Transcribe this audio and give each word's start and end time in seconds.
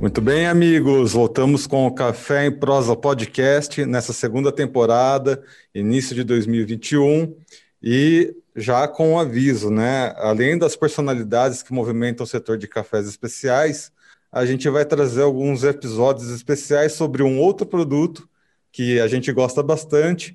Muito 0.00 0.22
bem, 0.22 0.46
amigos. 0.46 1.12
Voltamos 1.12 1.66
com 1.66 1.86
o 1.86 1.94
Café 1.94 2.46
em 2.46 2.50
Prosa 2.50 2.96
Podcast 2.96 3.84
nessa 3.84 4.14
segunda 4.14 4.50
temporada, 4.50 5.44
início 5.74 6.14
de 6.14 6.24
2021, 6.24 7.36
e 7.82 8.34
já 8.56 8.88
com 8.88 9.12
um 9.12 9.18
aviso, 9.18 9.70
né? 9.70 10.14
Além 10.16 10.56
das 10.56 10.74
personalidades 10.74 11.62
que 11.62 11.74
movimentam 11.74 12.24
o 12.24 12.26
setor 12.26 12.56
de 12.56 12.66
cafés 12.66 13.06
especiais, 13.06 13.92
a 14.32 14.46
gente 14.46 14.66
vai 14.70 14.86
trazer 14.86 15.20
alguns 15.20 15.64
episódios 15.64 16.30
especiais 16.30 16.92
sobre 16.92 17.22
um 17.22 17.38
outro 17.38 17.66
produto 17.66 18.26
que 18.72 18.98
a 19.00 19.06
gente 19.06 19.30
gosta 19.30 19.62
bastante. 19.62 20.34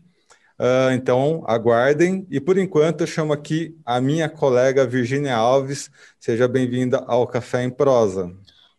Uh, 0.59 0.93
então, 0.93 1.43
aguardem. 1.47 2.27
E 2.29 2.39
por 2.39 2.59
enquanto, 2.59 3.01
eu 3.01 3.07
chamo 3.07 3.33
aqui 3.33 3.75
a 3.83 3.99
minha 3.99 4.29
colega 4.29 4.85
Virginia 4.85 5.35
Alves. 5.35 5.89
Seja 6.19 6.47
bem-vinda 6.47 7.03
ao 7.07 7.25
Café 7.25 7.63
em 7.63 7.69
Prosa. 7.71 8.31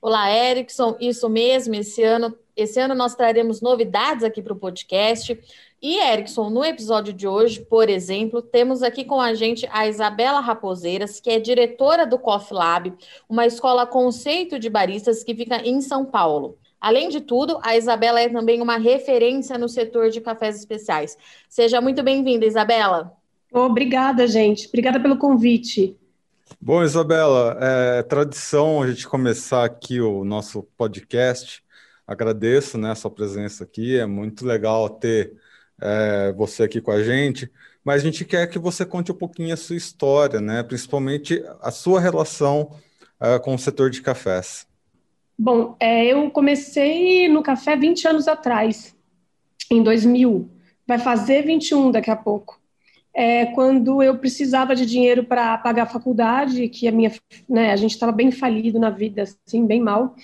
Olá, 0.07 0.31
Erickson. 0.31 0.97
Isso 1.01 1.29
mesmo. 1.29 1.75
Esse 1.75 2.01
ano, 2.05 2.33
esse 2.57 2.79
ano 2.79 2.95
nós 2.95 3.17
traremos 3.17 3.61
novidades 3.61 4.23
aqui 4.23 4.41
para 4.41 4.53
o 4.53 4.57
podcast. 4.57 5.37
E, 5.83 5.99
Erickson, 5.99 6.49
no 6.49 6.65
episódio 6.65 7.13
de 7.13 7.27
hoje, 7.27 7.61
por 7.63 7.91
exemplo, 7.91 8.41
temos 8.41 8.85
aqui 8.85 9.05
com 9.05 9.21
a 9.21 9.35
gente 9.35 9.69
a 9.69 9.89
Isabela 9.89 10.39
Raposeiras, 10.39 11.19
que 11.19 11.29
é 11.29 11.41
diretora 11.41 12.07
do 12.07 12.21
Coffee 12.21 12.57
Lab, 12.57 12.95
uma 13.29 13.47
escola 13.47 13.85
conceito 13.85 14.61
de 14.61 14.71
baristas 14.71 15.25
que 15.25 15.35
fica 15.35 15.57
em 15.67 15.81
São 15.81 16.05
Paulo. 16.05 16.57
Além 16.81 17.09
de 17.09 17.21
tudo, 17.21 17.59
a 17.61 17.77
Isabela 17.77 18.21
é 18.21 18.29
também 18.29 18.63
uma 18.63 18.77
referência 18.77 19.59
no 19.59 19.69
setor 19.69 20.11
de 20.11 20.21
cafés 20.21 20.57
especiais. 20.57 21.19
Seja 21.49 21.81
muito 21.81 22.05
bem-vinda, 22.05 22.47
Isabela. 22.47 23.13
Obrigada, 23.53 24.25
gente. 24.29 24.69
Obrigada 24.69 25.01
pelo 25.01 25.19
convite. 25.19 25.97
Bom, 26.61 26.83
Isabela, 26.83 27.59
é 27.61 28.03
tradição 28.05 28.81
a 28.81 28.89
gente 28.89 29.09
começar 29.09 29.65
aqui 29.65 30.01
o 30.01 30.25
nosso 30.25 30.63
podcast. 30.77 31.63
Agradeço 32.07 32.79
né, 32.79 32.93
a 32.93 32.95
sua 32.95 33.11
presença 33.11 33.65
aqui, 33.65 33.99
é 33.99 34.07
muito 34.07 34.47
legal 34.47 34.89
ter 34.89 35.35
é, 35.81 36.33
você 36.33 36.63
aqui 36.63 36.81
com 36.81 36.93
a 36.93 37.03
gente, 37.03 37.51
mas 37.85 38.01
a 38.01 38.05
gente 38.05 38.25
quer 38.25 38.47
que 38.47 38.61
você 38.61 38.87
conte 38.87 39.11
um 39.11 39.17
pouquinho 39.17 39.53
a 39.53 39.57
sua 39.57 39.77
história, 39.77 40.41
né? 40.41 40.63
principalmente 40.63 41.45
a 41.61 41.73
sua 41.73 42.01
relação 42.01 42.71
é, 43.21 43.39
com 43.41 43.55
o 43.55 43.59
setor 43.59 43.91
de 43.91 44.01
cafés. 44.01 44.69
Bom, 45.37 45.77
é, 45.81 46.07
eu 46.07 46.31
comecei 46.31 47.29
no 47.29 47.43
café 47.43 47.77
20 47.77 48.09
anos 48.09 48.29
atrás, 48.29 48.95
em 49.71 49.83
2000. 49.83 50.49
Vai 50.87 50.99
fazer 50.99 51.43
21 51.43 51.91
daqui 51.91 52.11
a 52.11 52.17
pouco. 52.17 52.61
É, 53.19 53.47
quando 53.47 54.03
eu 54.03 54.19
precisava 54.19 54.77
de 54.77 54.85
dinheiro 54.85 55.25
para 55.25 55.57
pagar 55.57 55.85
a 55.85 55.87
faculdade, 55.87 56.69
que 56.69 56.87
a 56.87 56.93
minha, 56.93 57.11
né, 57.49 57.73
a 57.73 57.77
gente 57.77 57.93
estava 57.93 58.13
bem 58.13 58.31
falido 58.31 58.79
na 58.79 58.91
vida, 58.91 59.23
assim, 59.23 59.67
bem 59.67 59.81
mal. 59.81 60.15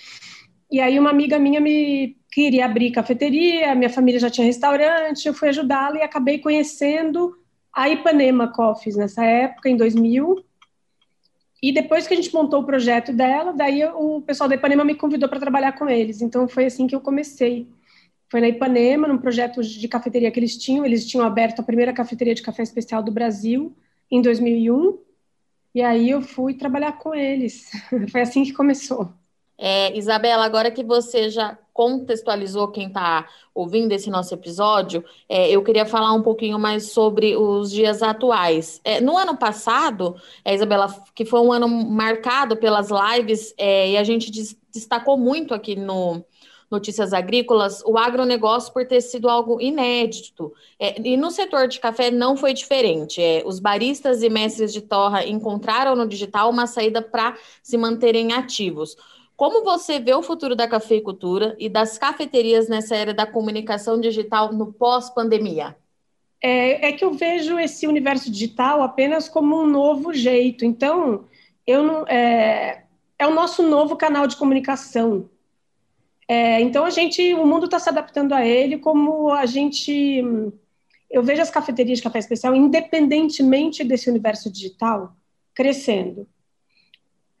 E 0.71 0.79
aí 0.79 0.99
uma 0.99 1.09
amiga 1.09 1.39
minha 1.39 1.59
me 1.59 2.15
queria 2.31 2.65
abrir 2.65 2.91
cafeteria, 2.91 3.73
minha 3.73 3.89
família 3.89 4.19
já 4.19 4.29
tinha 4.29 4.45
restaurante, 4.45 5.27
eu 5.27 5.33
fui 5.33 5.49
ajudá-la 5.49 5.97
e 5.97 6.01
acabei 6.03 6.37
conhecendo 6.37 7.35
a 7.73 7.89
Ipanema 7.89 8.47
Coffees 8.47 8.95
nessa 8.95 9.25
época, 9.25 9.69
em 9.69 9.75
2000. 9.75 10.45
E 11.63 11.71
depois 11.71 12.05
que 12.05 12.13
a 12.13 12.17
gente 12.17 12.33
montou 12.33 12.61
o 12.61 12.65
projeto 12.65 13.11
dela, 13.11 13.53
daí 13.53 13.83
o 13.85 14.21
pessoal 14.21 14.47
da 14.47 14.55
Ipanema 14.55 14.83
me 14.83 14.93
convidou 14.93 15.27
para 15.27 15.39
trabalhar 15.39 15.71
com 15.71 15.89
eles. 15.89 16.21
Então 16.21 16.47
foi 16.47 16.65
assim 16.65 16.85
que 16.85 16.95
eu 16.95 17.01
comecei. 17.01 17.67
Foi 18.33 18.41
na 18.41 18.49
Ipanema, 18.49 19.07
num 19.07 19.19
projeto 19.19 19.61
de 19.61 19.87
cafeteria 19.87 20.31
que 20.31 20.39
eles 20.39 20.57
tinham. 20.57 20.83
Eles 20.83 21.05
tinham 21.05 21.23
aberto 21.23 21.59
a 21.59 21.63
primeira 21.63 21.93
cafeteria 21.93 22.33
de 22.33 22.41
café 22.41 22.63
especial 22.63 23.03
do 23.03 23.11
Brasil 23.11 23.77
em 24.09 24.23
2001. 24.23 24.97
E 25.75 25.83
aí 25.83 26.09
eu 26.09 26.19
fui 26.19 26.55
trabalhar 26.55 26.93
com 26.93 27.13
eles. 27.13 27.69
foi 28.09 28.21
assim 28.21 28.43
que 28.43 28.51
começou. 28.51 29.13
É, 29.55 29.95
Isabela, 29.95 30.43
agora 30.45 30.71
que 30.71 30.83
você 30.83 31.29
já 31.29 31.55
contextualizou 31.71 32.69
quem 32.69 32.87
está 32.87 33.29
ouvindo 33.53 33.91
esse 33.91 34.09
nosso 34.09 34.33
episódio, 34.33 35.05
é, 35.29 35.51
eu 35.51 35.63
queria 35.63 35.85
falar 35.85 36.11
um 36.13 36.23
pouquinho 36.23 36.57
mais 36.57 36.89
sobre 36.89 37.37
os 37.37 37.69
dias 37.69 38.01
atuais. 38.01 38.81
É, 38.83 38.99
no 38.99 39.15
ano 39.15 39.37
passado, 39.37 40.15
é, 40.43 40.55
Isabela, 40.55 40.87
que 41.13 41.23
foi 41.23 41.39
um 41.39 41.51
ano 41.51 41.67
marcado 41.67 42.57
pelas 42.57 42.89
lives, 42.89 43.53
é, 43.59 43.91
e 43.91 43.97
a 43.97 44.03
gente 44.03 44.31
destacou 44.71 45.19
muito 45.19 45.53
aqui 45.53 45.75
no 45.75 46.25
Notícias 46.73 47.13
Agrícolas, 47.13 47.83
o 47.85 47.97
agronegócio 47.99 48.73
por 48.73 48.85
ter 48.85 48.99
sido 48.99 49.29
algo 49.29 49.61
inédito. 49.61 50.51
É, 50.79 50.99
e 50.99 51.15
no 51.15 51.29
setor 51.29 51.67
de 51.67 51.79
café 51.79 52.09
não 52.09 52.35
foi 52.35 52.51
diferente. 52.51 53.21
É, 53.21 53.43
os 53.45 53.59
baristas 53.59 54.23
e 54.23 54.29
mestres 54.29 54.73
de 54.73 54.81
torra 54.81 55.23
encontraram 55.23 55.95
no 55.95 56.07
digital 56.07 56.49
uma 56.49 56.65
saída 56.65 56.99
para 56.99 57.37
se 57.61 57.77
manterem 57.77 58.33
ativos. 58.33 58.97
Como 59.35 59.63
você 59.63 59.99
vê 59.99 60.15
o 60.15 60.23
futuro 60.23 60.55
da 60.55 60.67
cafeicultura 60.67 61.55
e 61.59 61.69
das 61.69 61.97
cafeterias 61.99 62.67
nessa 62.67 62.95
era 62.95 63.13
da 63.13 63.27
comunicação 63.27 63.99
digital 64.01 64.51
no 64.51 64.73
pós-pandemia? 64.73 65.77
É, 66.41 66.89
é, 66.89 66.91
que 66.91 67.05
eu 67.05 67.13
vejo 67.13 67.59
esse 67.59 67.85
universo 67.85 68.31
digital 68.31 68.81
apenas 68.81 69.29
como 69.29 69.61
um 69.61 69.67
novo 69.67 70.11
jeito. 70.11 70.65
Então, 70.65 71.25
eu 71.65 71.83
não, 71.83 72.07
é, 72.07 72.83
é 73.19 73.27
o 73.27 73.33
nosso 73.33 73.61
novo 73.61 73.95
canal 73.95 74.25
de 74.25 74.35
comunicação. 74.35 75.29
É, 76.27 76.61
então, 76.61 76.85
a 76.85 76.89
gente, 76.89 77.33
o 77.33 77.45
mundo 77.45 77.65
está 77.65 77.79
se 77.79 77.89
adaptando 77.89 78.33
a 78.33 78.45
ele, 78.45 78.77
como 78.77 79.29
a 79.31 79.45
gente. 79.45 80.23
Eu 81.09 81.21
vejo 81.21 81.41
as 81.41 81.49
cafeterias 81.49 81.99
de 81.99 82.03
café 82.03 82.19
especial, 82.19 82.55
independentemente 82.55 83.83
desse 83.83 84.09
universo 84.09 84.51
digital, 84.51 85.15
crescendo 85.53 86.27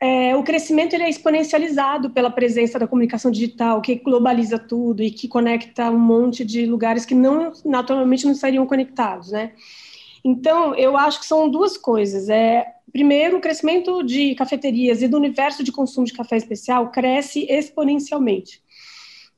é, 0.03 0.35
o 0.35 0.43
crescimento 0.43 0.93
ele 0.93 1.03
é 1.03 1.09
exponencializado 1.09 2.09
pela 2.09 2.29
presença 2.29 2.77
da 2.77 2.85
comunicação 2.85 3.31
digital, 3.31 3.79
que 3.79 3.95
globaliza 3.95 4.59
tudo 4.59 5.01
e 5.01 5.09
que 5.09 5.29
conecta 5.29 5.89
um 5.89 5.97
monte 5.97 6.43
de 6.43 6.65
lugares 6.65 7.05
que 7.05 7.15
não 7.15 7.53
naturalmente 7.63 8.25
não 8.25 8.33
estariam 8.33 8.65
conectados, 8.65 9.31
né? 9.31 9.53
Então, 10.21 10.75
eu 10.75 10.97
acho 10.97 11.21
que 11.21 11.25
são 11.25 11.49
duas 11.49 11.77
coisas. 11.77 12.27
É, 12.27 12.65
primeiro, 12.91 13.37
o 13.37 13.39
crescimento 13.39 14.03
de 14.03 14.35
cafeterias 14.35 15.01
e 15.01 15.07
do 15.07 15.15
universo 15.15 15.63
de 15.63 15.71
consumo 15.71 16.05
de 16.05 16.11
café 16.11 16.35
especial 16.35 16.91
cresce 16.91 17.47
exponencialmente 17.49 18.61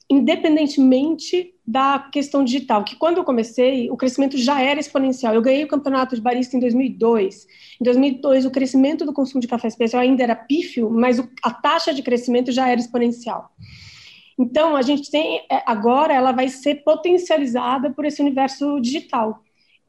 independentemente 0.10 1.54
da 1.66 1.98
questão 2.12 2.44
digital, 2.44 2.84
que 2.84 2.96
quando 2.96 3.18
eu 3.18 3.24
comecei, 3.24 3.90
o 3.90 3.98
crescimento 3.98 4.38
já 4.38 4.62
era 4.62 4.80
exponencial. 4.80 5.34
Eu 5.34 5.42
ganhei 5.42 5.64
o 5.64 5.68
campeonato 5.68 6.16
de 6.16 6.22
barista 6.22 6.56
em 6.56 6.60
2002. 6.60 7.48
Em 7.82 7.84
2002, 7.84 8.46
o 8.46 8.52
crescimento 8.52 9.04
do 9.04 9.14
consumo 9.14 9.42
de 9.42 9.48
café 9.48 9.68
especial 9.68 10.04
ainda 10.04 10.22
era 10.22 10.36
pífio, 10.36 10.92
mas 10.92 11.20
a 11.42 11.52
taxa 11.52 11.92
de 11.94 12.04
crescimento 12.04 12.52
já 12.52 12.70
era 12.70 12.80
exponencial. 12.80 13.50
Então, 14.38 14.76
a 14.76 14.82
gente 14.84 15.10
tem, 15.10 15.42
é, 15.50 15.64
agora, 15.66 16.14
ela 16.14 16.32
vai 16.32 16.50
ser 16.50 16.84
potencializada 16.84 17.90
por 17.90 18.06
esse 18.06 18.22
universo 18.22 18.80
digital. 18.80 19.42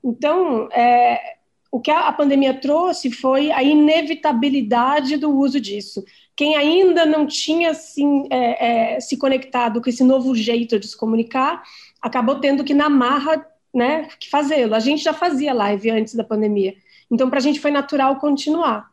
Então, 0.03 0.69
é, 0.72 1.37
o 1.71 1.78
que 1.78 1.91
a 1.91 2.10
pandemia 2.12 2.54
trouxe 2.54 3.10
foi 3.10 3.50
a 3.50 3.62
inevitabilidade 3.62 5.19
do 5.19 5.31
uso 5.31 5.60
disso 5.60 6.03
quem 6.37 6.55
ainda 6.55 7.07
não 7.07 7.27
tinha 7.27 7.71
assim, 7.71 8.29
é, 8.31 8.97
é, 8.97 9.01
se 9.01 9.17
conectado 9.17 9.81
com 9.81 9.89
esse 9.89 10.05
novo 10.05 10.35
jeito 10.35 10.79
de 10.79 10.87
se 10.87 10.97
comunicar, 10.97 11.63
acabou 12.01 12.39
tendo 12.39 12.63
que, 12.63 12.75
na 12.75 12.91
marra, 12.91 13.45
né, 13.73 14.09
fazê-lo. 14.31 14.75
A 14.75 14.81
gente 14.81 15.03
já 15.03 15.15
fazia 15.15 15.55
live 15.55 15.91
antes 15.91 16.15
da 16.15 16.23
pandemia, 16.23 16.75
então 17.11 17.31
para 17.31 17.39
a 17.39 17.43
gente 17.43 17.59
foi 17.59 17.71
natural 17.71 18.17
continuar. 18.17 18.91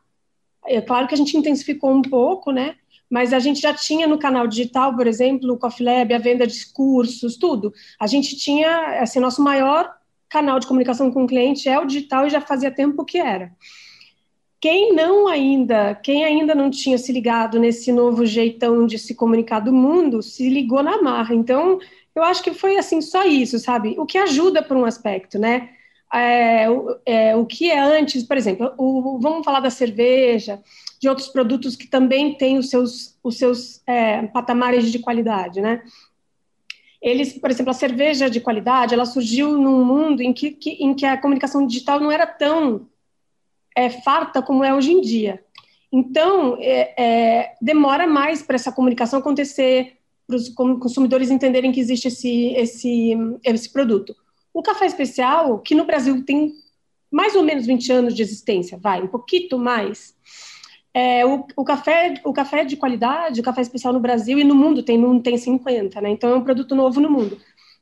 É 0.66 0.80
claro 0.80 1.08
que 1.08 1.14
a 1.14 1.18
gente 1.18 1.36
intensificou 1.36 1.92
um 1.92 2.02
pouco, 2.02 2.52
né, 2.52 2.76
mas 3.10 3.34
a 3.34 3.40
gente 3.40 3.60
já 3.60 3.74
tinha 3.74 4.08
no 4.08 4.18
canal 4.18 4.48
digital, 4.48 4.96
por 4.96 5.06
exemplo, 5.06 5.54
o 5.54 5.58
Coffee 5.58 5.86
Lab, 5.86 6.14
a 6.14 6.18
venda 6.18 6.48
de 6.48 6.66
cursos, 6.72 7.36
tudo. 7.36 7.74
A 8.00 8.08
gente 8.08 8.38
tinha, 8.38 9.02
assim, 9.02 9.20
nosso 9.20 9.44
maior 9.44 9.94
canal 10.30 10.60
de 10.60 10.66
comunicação 10.66 11.12
com 11.12 11.26
o 11.26 11.28
cliente 11.28 11.70
é 11.70 11.78
o 11.78 11.86
digital 11.86 12.26
e 12.26 12.30
já 12.30 12.42
fazia 12.42 12.72
tempo 12.72 13.06
que 13.06 13.20
era. 13.20 13.52
Quem 14.64 14.94
não 14.94 15.28
ainda, 15.28 15.94
quem 15.94 16.24
ainda 16.24 16.56
não 16.56 16.70
tinha 16.70 16.98
se 16.98 17.12
ligado 17.12 17.60
nesse 17.60 17.92
novo 17.92 18.26
jeitão 18.26 18.88
de 18.88 18.98
se 18.98 19.14
comunicar 19.14 19.60
do 19.60 19.74
mundo, 19.74 20.24
se 20.24 20.48
ligou 20.48 20.82
na 20.82 21.02
marra. 21.02 21.36
Então, 21.36 21.80
eu 22.16 22.24
acho 22.24 22.42
que 22.42 22.54
foi 22.54 22.78
assim 22.78 23.02
só 23.02 23.26
isso, 23.26 23.60
sabe? 23.60 23.94
O 24.00 24.06
que 24.06 24.18
ajuda 24.18 24.64
por 24.64 24.78
um 24.78 24.86
aspecto, 24.86 25.38
né? 25.38 25.72
É, 26.14 26.68
é, 27.06 27.36
o 27.36 27.46
que 27.46 27.70
é 27.70 27.78
antes, 27.78 28.24
por 28.24 28.38
exemplo, 28.38 28.74
o, 28.78 29.20
vamos 29.20 29.44
falar 29.44 29.60
da 29.60 29.70
cerveja, 29.70 30.62
de 30.98 31.10
outros 31.10 31.28
produtos 31.28 31.76
que 31.76 31.88
também 31.88 32.34
têm 32.38 32.58
os 32.58 32.70
seus, 32.70 33.20
os 33.22 33.38
seus 33.38 33.84
é, 33.86 34.22
patamares 34.28 34.90
de 34.90 35.00
qualidade, 35.00 35.60
né? 35.60 35.84
Eles, 37.02 37.38
por 37.38 37.52
exemplo, 37.52 37.72
a 37.72 37.74
cerveja 37.74 38.30
de 38.30 38.40
qualidade, 38.40 38.94
ela 38.94 39.06
surgiu 39.06 39.58
num 39.58 39.84
mundo 39.84 40.22
em 40.22 40.32
que, 40.32 40.52
que 40.52 40.70
em 40.82 40.94
que 40.94 41.06
a 41.06 41.18
comunicação 41.18 41.68
digital 41.68 42.00
não 42.00 42.10
era 42.10 42.26
tão 42.26 42.88
é, 43.76 43.90
farta 43.90 44.42
como 44.42 44.64
é 44.64 44.74
hoje 44.74 44.92
em 44.92 45.02
dia. 45.02 45.44
Então, 45.92 46.58
é, 46.60 46.94
é, 46.98 47.56
demora 47.62 48.08
mais 48.08 48.42
para 48.42 48.56
essa 48.56 48.72
comunicação 48.72 49.20
acontecer, 49.20 49.98
para 50.26 50.38
os 50.38 50.50
consumidores 50.50 51.30
entenderem 51.30 51.72
que 51.72 51.80
existe 51.80 52.08
esse, 52.08 52.48
esse, 52.54 53.14
esse 53.44 53.72
produto. 53.72 54.16
O 54.54 54.64
café 54.64 54.86
especial, 54.86 55.60
que 55.60 55.76
no 55.76 55.86
Brasil 55.86 56.24
tem 56.26 56.54
mais 57.12 57.36
ou 57.36 57.44
menos 57.44 57.68
20 57.68 57.92
anos 57.92 58.16
de 58.16 58.24
existência, 58.24 58.76
vai, 58.76 59.04
um 59.04 59.08
pouquinho 59.08 59.60
mais, 59.60 60.16
É, 60.96 61.26
o, 61.26 61.46
o, 61.56 61.64
café, 61.64 62.14
o 62.24 62.32
café 62.34 62.64
de 62.64 62.78
qualidade, 62.78 63.42
o 63.42 63.44
café 63.44 63.62
especial 63.62 63.94
no 63.94 64.00
Brasil 64.00 64.38
e 64.38 64.44
no 64.44 64.56
mundo 64.56 64.84
tem, 64.84 65.20
tem 65.22 65.38
50, 65.38 66.00
né? 66.02 66.10
Então 66.12 66.30
é 66.32 66.36
um 66.36 66.44
produto 66.44 66.76
novo 66.76 67.02
no 67.02 67.10
mundo. 67.10 67.40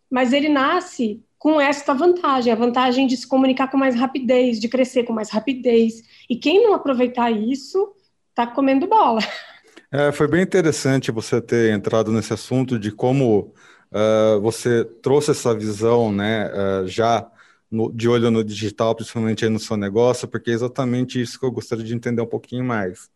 Mas 0.09 0.31
ele 0.31 0.47
nasce 0.47 1.21
com 1.41 1.59
esta 1.59 1.91
vantagem, 1.91 2.53
a 2.53 2.55
vantagem 2.55 3.07
de 3.07 3.17
se 3.17 3.25
comunicar 3.25 3.67
com 3.67 3.75
mais 3.75 3.95
rapidez, 3.95 4.59
de 4.59 4.69
crescer 4.69 5.05
com 5.05 5.11
mais 5.11 5.31
rapidez. 5.31 6.03
E 6.29 6.35
quem 6.35 6.61
não 6.63 6.75
aproveitar 6.75 7.31
isso, 7.31 7.93
está 8.29 8.45
comendo 8.45 8.85
bola. 8.85 9.21
É, 9.91 10.11
foi 10.11 10.27
bem 10.27 10.43
interessante 10.43 11.09
você 11.09 11.41
ter 11.41 11.73
entrado 11.73 12.11
nesse 12.11 12.31
assunto 12.31 12.77
de 12.77 12.91
como 12.91 13.55
uh, 13.91 14.39
você 14.39 14.85
trouxe 14.85 15.31
essa 15.31 15.53
visão, 15.55 16.11
né, 16.11 16.47
uh, 16.53 16.87
já 16.87 17.27
no, 17.71 17.91
de 17.91 18.07
olho 18.07 18.29
no 18.29 18.43
digital, 18.43 18.93
principalmente 18.93 19.49
no 19.49 19.59
seu 19.59 19.75
negócio, 19.75 20.27
porque 20.27 20.51
é 20.51 20.53
exatamente 20.53 21.19
isso 21.19 21.39
que 21.39 21.45
eu 21.45 21.51
gostaria 21.51 21.83
de 21.83 21.95
entender 21.95 22.21
um 22.21 22.27
pouquinho 22.27 22.63
mais. 22.63 23.09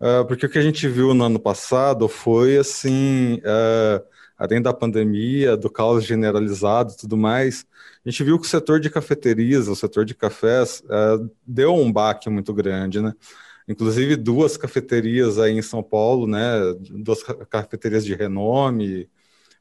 Uh, 0.00 0.24
porque 0.28 0.46
o 0.46 0.48
que 0.48 0.58
a 0.58 0.62
gente 0.62 0.86
viu 0.86 1.12
no 1.14 1.24
ano 1.24 1.40
passado 1.40 2.06
foi 2.06 2.58
assim 2.58 3.40
além 4.38 4.60
da 4.60 4.72
pandemia, 4.72 5.56
do 5.56 5.70
caos 5.70 6.04
generalizado 6.04 6.92
e 6.92 6.96
tudo 6.96 7.16
mais, 7.16 7.66
a 8.04 8.10
gente 8.10 8.22
viu 8.22 8.38
que 8.38 8.46
o 8.46 8.50
setor 8.50 8.78
de 8.78 8.90
cafeterias, 8.90 9.66
o 9.68 9.74
setor 9.74 10.04
de 10.04 10.14
cafés, 10.14 10.82
uh, 10.84 11.30
deu 11.46 11.74
um 11.74 11.90
baque 11.90 12.28
muito 12.28 12.52
grande, 12.52 13.00
né? 13.00 13.12
Inclusive 13.68 14.14
duas 14.14 14.56
cafeterias 14.56 15.38
aí 15.38 15.56
em 15.56 15.62
São 15.62 15.82
Paulo, 15.82 16.26
né? 16.26 16.40
Duas 16.90 17.22
cafeterias 17.50 18.04
de 18.04 18.14
renome, 18.14 19.08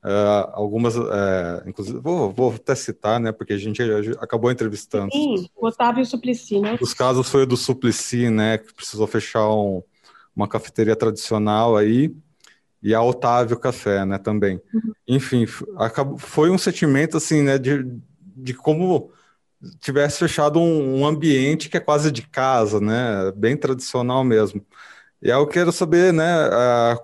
uh, 0.03 0.51
algumas, 0.51 0.95
uh, 0.95 1.63
inclusive, 1.65 1.99
vou, 1.99 2.31
vou, 2.31 2.53
até 2.53 2.75
citar, 2.75 3.19
né? 3.19 3.31
Porque 3.31 3.53
a 3.53 3.57
gente 3.57 3.81
acabou 4.19 4.51
entrevistando. 4.51 5.11
Sim, 5.11 5.49
o 5.55 5.67
Otávio 5.67 6.05
Suplicy, 6.05 6.59
né? 6.59 6.77
Os 6.79 6.93
casos 6.93 7.27
foi 7.29 7.43
o 7.43 7.47
do 7.47 7.57
Suplicy, 7.57 8.29
né? 8.29 8.59
Que 8.59 8.73
precisou 8.73 9.07
fechar 9.07 9.49
um, 9.49 9.81
uma 10.35 10.47
cafeteria 10.47 10.95
tradicional 10.95 11.75
aí 11.75 12.13
e 12.85 12.93
a 12.93 13.01
Otávio 13.01 13.57
Café, 13.57 14.05
né, 14.05 14.19
também. 14.19 14.61
Uhum. 14.71 14.93
Enfim, 15.07 15.47
acabou, 15.75 16.19
foi 16.19 16.51
um 16.51 16.57
sentimento, 16.57 17.17
assim, 17.17 17.41
né, 17.41 17.57
de, 17.57 17.83
de 18.19 18.53
como 18.53 19.11
tivesse 19.79 20.19
fechado 20.19 20.59
um, 20.59 20.99
um, 20.99 21.05
ambiente 21.07 21.67
que 21.67 21.77
é 21.77 21.79
quase 21.79 22.11
de 22.11 22.21
casa, 22.21 22.79
né, 22.79 23.31
bem 23.35 23.57
tradicional 23.57 24.23
mesmo. 24.23 24.63
E 25.19 25.31
aí 25.31 25.37
eu 25.39 25.47
quero 25.47 25.71
saber, 25.71 26.13
né, 26.13 26.23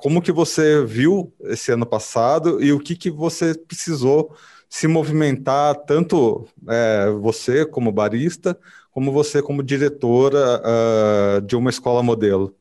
como 0.03 0.21
que 0.21 0.31
você 0.31 0.85
viu 0.85 1.33
esse 1.45 1.71
ano 1.71 1.87
passado 1.87 2.61
e 2.63 2.71
o 2.71 2.79
que 2.79 2.95
que 2.95 3.09
você 3.09 3.55
precisou 3.57 4.35
se 4.69 4.87
movimentar, 4.87 5.73
tanto 5.87 6.47
é, 6.69 7.09
você 7.09 7.65
como 7.65 7.91
barista, 7.91 8.55
como 8.91 9.11
você 9.11 9.41
como 9.41 9.63
diretora 9.63 10.61
uh, 10.61 11.41
de 11.41 11.55
uma 11.55 11.71
escola 11.71 12.03
modelo 12.03 12.55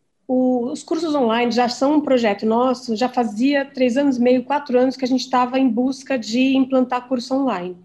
os 0.69 0.83
cursos 0.83 1.15
online 1.15 1.51
já 1.51 1.69
são 1.69 1.95
um 1.95 2.01
projeto 2.01 2.45
nosso, 2.45 2.97
já 2.97 3.09
fazia 3.09 3.65
três 3.65 3.97
anos 3.97 4.17
e 4.17 4.21
meio, 4.21 4.45
quatro 4.45 4.79
anos 4.79 4.97
que 4.97 5.05
a 5.05 5.09
gente 5.09 5.21
estava 5.21 5.59
em 5.59 5.69
busca 5.69 6.19
de 6.19 6.57
implantar 6.57 7.09
curso 7.09 7.35
online. 7.35 7.77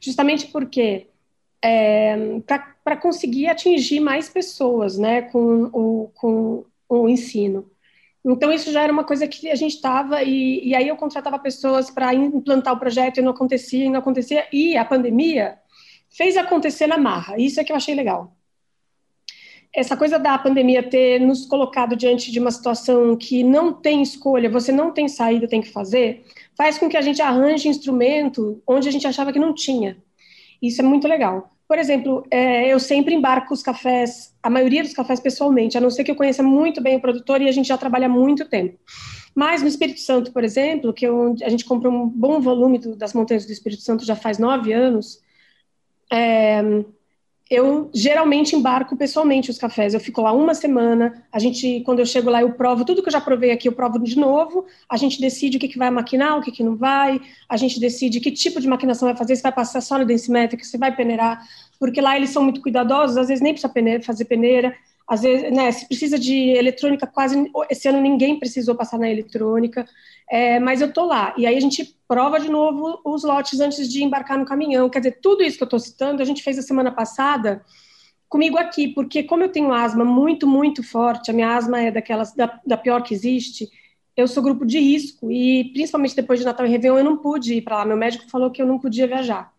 Justamente 0.00 0.46
porque 0.48 1.08
é, 1.62 2.16
para 2.84 2.96
conseguir 2.96 3.48
atingir 3.48 4.00
mais 4.00 4.28
pessoas 4.28 4.98
né, 4.98 5.22
com, 5.22 5.64
o, 5.72 6.10
com 6.14 6.64
o 6.88 7.08
ensino. 7.08 7.70
Então, 8.24 8.52
isso 8.52 8.72
já 8.72 8.82
era 8.82 8.92
uma 8.92 9.04
coisa 9.04 9.28
que 9.28 9.48
a 9.50 9.54
gente 9.54 9.76
estava, 9.76 10.22
e, 10.22 10.68
e 10.68 10.74
aí 10.74 10.88
eu 10.88 10.96
contratava 10.96 11.38
pessoas 11.38 11.90
para 11.90 12.12
implantar 12.12 12.74
o 12.74 12.78
projeto 12.78 13.18
e 13.18 13.22
não 13.22 13.30
acontecia, 13.30 13.84
e 13.84 13.88
não 13.88 14.00
acontecia, 14.00 14.46
e 14.52 14.76
a 14.76 14.84
pandemia 14.84 15.58
fez 16.10 16.36
acontecer 16.36 16.86
na 16.88 16.98
marra. 16.98 17.38
Isso 17.38 17.60
é 17.60 17.64
que 17.64 17.72
eu 17.72 17.76
achei 17.76 17.94
legal 17.94 18.36
essa 19.76 19.94
coisa 19.94 20.18
da 20.18 20.38
pandemia 20.38 20.82
ter 20.82 21.20
nos 21.20 21.44
colocado 21.44 21.94
diante 21.94 22.32
de 22.32 22.40
uma 22.40 22.50
situação 22.50 23.14
que 23.14 23.44
não 23.44 23.74
tem 23.74 24.00
escolha, 24.00 24.48
você 24.48 24.72
não 24.72 24.90
tem 24.90 25.06
saída, 25.06 25.46
tem 25.46 25.60
que 25.60 25.70
fazer, 25.70 26.24
faz 26.56 26.78
com 26.78 26.88
que 26.88 26.96
a 26.96 27.02
gente 27.02 27.20
arranje 27.20 27.68
instrumento 27.68 28.62
onde 28.66 28.88
a 28.88 28.90
gente 28.90 29.06
achava 29.06 29.34
que 29.34 29.38
não 29.38 29.52
tinha. 29.54 29.98
Isso 30.62 30.80
é 30.80 30.84
muito 30.84 31.06
legal. 31.06 31.52
Por 31.68 31.78
exemplo, 31.78 32.26
é, 32.30 32.72
eu 32.72 32.80
sempre 32.80 33.14
embarco 33.14 33.52
os 33.52 33.62
cafés, 33.62 34.34
a 34.42 34.48
maioria 34.48 34.82
dos 34.82 34.94
cafés 34.94 35.20
pessoalmente, 35.20 35.76
a 35.76 35.80
não 35.80 35.90
ser 35.90 36.04
que 36.04 36.10
eu 36.10 36.16
conheça 36.16 36.42
muito 36.42 36.80
bem 36.80 36.96
o 36.96 37.00
produtor 37.00 37.42
e 37.42 37.48
a 37.48 37.52
gente 37.52 37.68
já 37.68 37.76
trabalha 37.76 38.06
há 38.06 38.08
muito 38.08 38.48
tempo. 38.48 38.78
Mas 39.34 39.60
no 39.60 39.68
Espírito 39.68 40.00
Santo, 40.00 40.32
por 40.32 40.42
exemplo, 40.42 40.94
que 40.94 41.06
eu, 41.06 41.34
a 41.42 41.50
gente 41.50 41.66
compra 41.66 41.90
um 41.90 42.08
bom 42.08 42.40
volume 42.40 42.78
do, 42.78 42.96
das 42.96 43.12
montanhas 43.12 43.44
do 43.44 43.52
Espírito 43.52 43.82
Santo 43.82 44.06
já 44.06 44.16
faz 44.16 44.38
nove 44.38 44.72
anos, 44.72 45.20
é, 46.10 46.62
eu 47.48 47.88
geralmente 47.94 48.56
embarco 48.56 48.96
pessoalmente 48.96 49.50
os 49.50 49.58
cafés. 49.58 49.94
Eu 49.94 50.00
fico 50.00 50.20
lá 50.20 50.32
uma 50.32 50.52
semana. 50.52 51.24
A 51.30 51.38
gente, 51.38 51.80
quando 51.84 52.00
eu 52.00 52.06
chego 52.06 52.28
lá, 52.28 52.40
eu 52.40 52.52
provo 52.54 52.84
tudo 52.84 53.02
que 53.02 53.08
eu 53.08 53.12
já 53.12 53.20
provei 53.20 53.52
aqui, 53.52 53.68
eu 53.68 53.72
provo 53.72 54.00
de 54.00 54.18
novo. 54.18 54.66
A 54.88 54.96
gente 54.96 55.20
decide 55.20 55.56
o 55.56 55.60
que, 55.60 55.68
que 55.68 55.78
vai 55.78 55.88
maquinar, 55.90 56.36
o 56.36 56.42
que, 56.42 56.50
que 56.50 56.64
não 56.64 56.76
vai. 56.76 57.20
A 57.48 57.56
gente 57.56 57.78
decide 57.78 58.18
que 58.18 58.32
tipo 58.32 58.60
de 58.60 58.66
maquinação 58.66 59.06
vai 59.06 59.16
fazer, 59.16 59.36
se 59.36 59.42
vai 59.42 59.52
passar 59.52 59.80
só 59.80 59.96
no 59.96 60.04
densimétrico, 60.04 60.64
se 60.64 60.76
vai 60.76 60.94
peneirar, 60.94 61.40
porque 61.78 62.00
lá 62.00 62.16
eles 62.16 62.30
são 62.30 62.42
muito 62.42 62.60
cuidadosos. 62.60 63.16
Às 63.16 63.28
vezes 63.28 63.42
nem 63.42 63.52
precisa 63.52 63.72
peneira, 63.72 64.02
fazer 64.02 64.24
peneira. 64.24 64.74
Às 65.08 65.22
vezes, 65.22 65.52
né, 65.52 65.70
se 65.70 65.86
precisa 65.86 66.18
de 66.18 66.34
eletrônica, 66.50 67.06
quase 67.06 67.50
esse 67.70 67.88
ano 67.88 68.00
ninguém 68.00 68.38
precisou 68.38 68.74
passar 68.74 68.98
na 68.98 69.08
eletrônica. 69.08 69.86
É, 70.28 70.58
mas 70.58 70.80
eu 70.80 70.92
tô 70.92 71.04
lá. 71.04 71.32
E 71.36 71.46
aí 71.46 71.56
a 71.56 71.60
gente 71.60 71.96
prova 72.08 72.40
de 72.40 72.50
novo 72.50 73.00
os 73.04 73.22
lotes 73.22 73.60
antes 73.60 73.88
de 73.88 74.02
embarcar 74.02 74.38
no 74.38 74.44
caminhão. 74.44 74.90
Quer 74.90 74.98
dizer, 74.98 75.18
tudo 75.22 75.42
isso 75.42 75.56
que 75.56 75.62
eu 75.62 75.66
estou 75.66 75.78
citando, 75.78 76.22
a 76.22 76.24
gente 76.24 76.42
fez 76.42 76.58
a 76.58 76.62
semana 76.62 76.90
passada 76.90 77.64
comigo 78.28 78.58
aqui, 78.58 78.88
porque 78.88 79.22
como 79.22 79.44
eu 79.44 79.48
tenho 79.48 79.72
asma 79.72 80.04
muito, 80.04 80.46
muito 80.46 80.82
forte, 80.82 81.30
a 81.30 81.34
minha 81.34 81.56
asma 81.56 81.80
é 81.80 81.90
daquelas 81.90 82.34
da, 82.34 82.60
da 82.66 82.76
pior 82.76 83.02
que 83.02 83.14
existe, 83.14 83.70
eu 84.16 84.26
sou 84.26 84.42
grupo 84.42 84.64
de 84.64 84.78
risco 84.80 85.30
e 85.30 85.72
principalmente 85.72 86.16
depois 86.16 86.40
de 86.40 86.46
Natal 86.46 86.66
e 86.66 86.70
Réveillon 86.70 86.98
eu 86.98 87.04
não 87.04 87.16
pude 87.18 87.54
ir 87.54 87.62
para 87.62 87.76
lá. 87.76 87.84
Meu 87.84 87.96
médico 87.96 88.28
falou 88.30 88.50
que 88.50 88.60
eu 88.60 88.66
não 88.66 88.78
podia 88.78 89.06
viajar. 89.06 89.52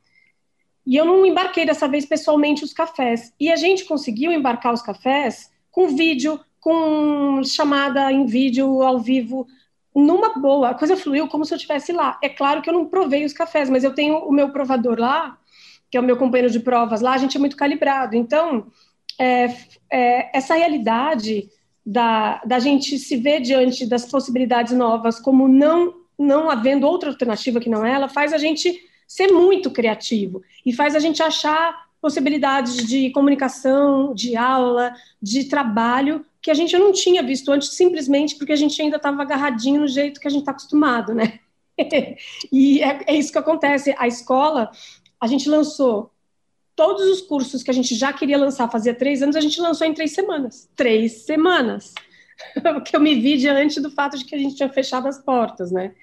E 0.88 0.96
eu 0.96 1.04
não 1.04 1.26
embarquei 1.26 1.66
dessa 1.66 1.88
vez 1.88 2.06
pessoalmente 2.06 2.64
os 2.64 2.72
cafés. 2.72 3.34
E 3.38 3.52
a 3.52 3.58
gente 3.58 3.84
conseguiu 3.84 4.32
embarcar 4.32 4.74
os 4.74 4.82
cafés 4.82 5.52
com 5.70 5.90
vídeo, 5.90 6.40
com 6.62 7.42
chamada 7.44 8.10
em 8.12 8.26
vídeo 8.26 8.82
ao 8.82 8.98
vivo 8.98 9.46
numa 9.94 10.30
boa, 10.40 10.70
a 10.70 10.74
coisa 10.76 10.96
fluiu 10.96 11.28
como 11.28 11.44
se 11.44 11.54
eu 11.54 11.56
estivesse 11.56 11.92
lá. 11.92 12.20
É 12.22 12.30
claro 12.30 12.62
que 12.62 12.70
eu 12.70 12.74
não 12.74 12.86
provei 12.86 13.26
os 13.26 13.34
cafés, 13.34 13.70
mas 13.70 13.84
eu 13.84 13.94
tenho 13.94 14.18
o 14.20 14.32
meu 14.32 14.50
provador 14.50 15.00
lá, 15.00 15.38
que 15.90 15.98
é 15.98 16.00
o 16.00 16.04
meu 16.04 16.18
companheiro 16.18 16.52
de 16.52 16.60
provas 16.60 17.02
lá, 17.02 17.14
a 17.14 17.18
gente 17.18 17.36
é 17.36 17.40
muito 17.40 17.58
calibrado. 17.58 18.16
Então, 18.16 18.68
é, 19.20 19.46
é, 19.92 20.38
essa 20.38 20.54
realidade 20.54 21.50
da, 21.84 22.42
da 22.46 22.60
gente 22.60 23.00
se 23.00 23.18
ver 23.18 23.42
diante 23.42 23.88
das 23.88 24.06
possibilidades 24.06 24.74
novas 24.74 25.20
como 25.20 25.48
não, 25.48 25.96
não 26.18 26.50
havendo 26.50 26.88
outra 26.88 27.10
alternativa 27.10 27.60
que 27.60 27.70
não 27.70 27.86
ela, 27.86 28.08
faz 28.08 28.34
a 28.34 28.38
gente 28.38 28.87
ser 29.08 29.28
muito 29.32 29.72
criativo 29.72 30.44
e 30.66 30.74
faz 30.74 30.96
a 30.96 31.00
gente 31.00 31.24
achar 31.24 31.88
possibilidades 32.02 32.86
de 32.86 33.10
comunicação, 33.12 34.14
de 34.14 34.36
aula, 34.36 34.94
de 35.22 35.46
trabalho 35.46 36.26
que 36.42 36.52
a 36.52 36.54
gente 36.54 36.78
não 36.78 36.92
tinha 36.92 37.24
visto 37.24 37.52
antes, 37.52 37.70
simplesmente 37.70 38.36
porque 38.36 38.54
a 38.54 38.56
gente 38.58 38.82
ainda 38.82 38.98
estava 38.98 39.22
agarradinho 39.22 39.82
no 39.82 39.88
jeito 39.88 40.20
que 40.20 40.28
a 40.28 40.32
gente 40.32 40.42
está 40.42 40.52
acostumado, 40.52 41.14
né? 41.14 41.40
e 42.52 42.82
é, 42.82 43.04
é, 43.08 43.16
isso 43.16 43.32
que 43.32 43.38
acontece. 43.38 43.94
A 43.98 44.08
escola, 44.08 44.72
a 45.20 45.28
gente 45.28 45.50
lançou 45.50 46.12
todos 46.76 47.08
os 47.08 47.22
cursos 47.22 47.64
que 47.64 47.72
a 47.72 47.74
gente 47.74 47.96
já 47.96 48.14
queria 48.14 48.38
lançar, 48.38 48.72
fazia 48.72 48.94
três 48.94 49.22
anos, 49.22 49.36
a 49.36 49.42
gente 49.42 49.60
lançou 49.60 49.86
em 49.88 49.94
três 49.94 50.12
semanas. 50.12 50.70
Três 50.76 51.24
semanas! 51.24 51.94
Porque 52.62 52.96
eu 52.96 53.00
me 53.00 53.16
vi 53.16 53.38
diante 53.38 53.82
do 53.82 53.90
fato 53.90 54.18
de 54.18 54.24
que 54.24 54.36
a 54.36 54.38
gente 54.38 54.56
tinha 54.56 54.70
fechado 54.70 55.08
as 55.08 55.18
portas, 55.18 55.72
né? 55.72 55.94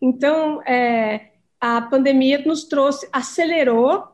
Então, 0.00 0.62
é, 0.62 1.31
a 1.62 1.80
pandemia 1.80 2.42
nos 2.44 2.64
trouxe, 2.64 3.08
acelerou 3.12 4.08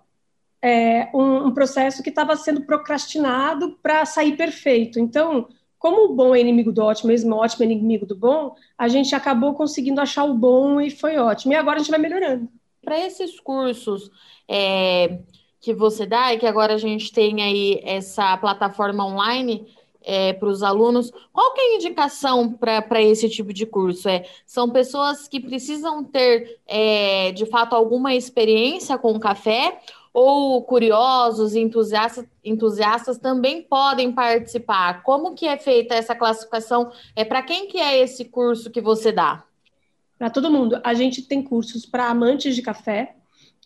é, 0.61 1.09
um, 1.15 1.47
um, 1.47 1.55
processo 1.55 2.03
que 2.03 2.11
estava 2.11 2.37
sendo 2.37 2.61
procrastinado 2.67 3.79
para 3.83 4.05
sair 4.05 4.37
perfeito. 4.37 5.01
Então, 5.01 5.49
como 5.79 6.05
o 6.05 6.15
bom 6.15 6.35
é 6.35 6.41
inimigo 6.43 6.71
do 6.71 6.83
ótimo, 6.83 7.09
mesmo 7.09 7.35
o 7.35 7.39
ótimo 7.39 7.65
é 7.65 7.67
inimigo 7.73 8.05
do 8.05 8.15
bom, 8.15 8.55
a 8.77 8.87
gente 8.87 9.15
acabou 9.15 9.55
conseguindo 9.55 9.99
achar 9.99 10.25
o 10.25 10.35
bom 10.35 10.79
e 10.79 10.91
foi 10.91 11.17
ótimo. 11.17 11.55
E 11.55 11.57
agora 11.57 11.77
a 11.77 11.79
gente 11.79 11.91
vai 11.91 11.99
melhorando. 11.99 12.51
Para 12.85 12.99
esses 12.99 13.41
cursos 13.41 14.11
é, 14.47 15.21
que 15.59 15.73
você 15.73 16.05
dá 16.05 16.35
e 16.35 16.39
que 16.39 16.47
agora 16.47 16.75
a 16.75 16.79
gente 16.79 17.11
tem 17.11 17.41
aí 17.41 17.81
essa 17.83 18.37
plataforma 18.37 19.07
online 19.07 19.67
é, 20.09 20.33
para 20.33 20.49
os 20.49 20.63
alunos, 20.63 21.13
qual 21.31 21.53
que 21.53 21.61
é 21.61 21.65
a 21.65 21.77
indicação 21.77 22.51
para 22.51 23.03
esse 23.03 23.29
tipo 23.29 23.53
de 23.53 23.67
curso? 23.67 24.09
É, 24.09 24.25
são 24.47 24.71
pessoas 24.71 25.29
que 25.29 25.39
precisam 25.39 26.03
ter, 26.03 26.59
é, 26.67 27.31
de 27.33 27.45
fato, 27.45 27.77
alguma 27.77 28.15
experiência 28.15 28.97
com 28.97 29.21
café 29.21 29.79
ou 30.15 30.63
curiosos, 30.63 31.55
entusiastas, 31.55 32.25
entusiastas 32.43 33.19
também 33.19 33.61
podem 33.61 34.11
participar. 34.11 35.03
Como 35.03 35.35
que 35.35 35.47
é 35.47 35.59
feita 35.59 35.95
essa 35.95 36.15
classificação? 36.15 36.91
É 37.15 37.23
para 37.23 37.43
quem 37.43 37.69
que 37.69 37.79
é 37.79 37.99
esse 37.99 38.25
curso 38.25 38.71
que 38.71 38.81
você 38.81 39.13
dá? 39.13 39.45
Para 40.19 40.31
todo 40.31 40.51
mundo. 40.51 40.81
A 40.83 40.95
gente 40.95 41.21
tem 41.21 41.43
cursos 41.43 41.85
para 41.85 42.09
amantes 42.09 42.57
de 42.57 42.63
café, 42.63 43.15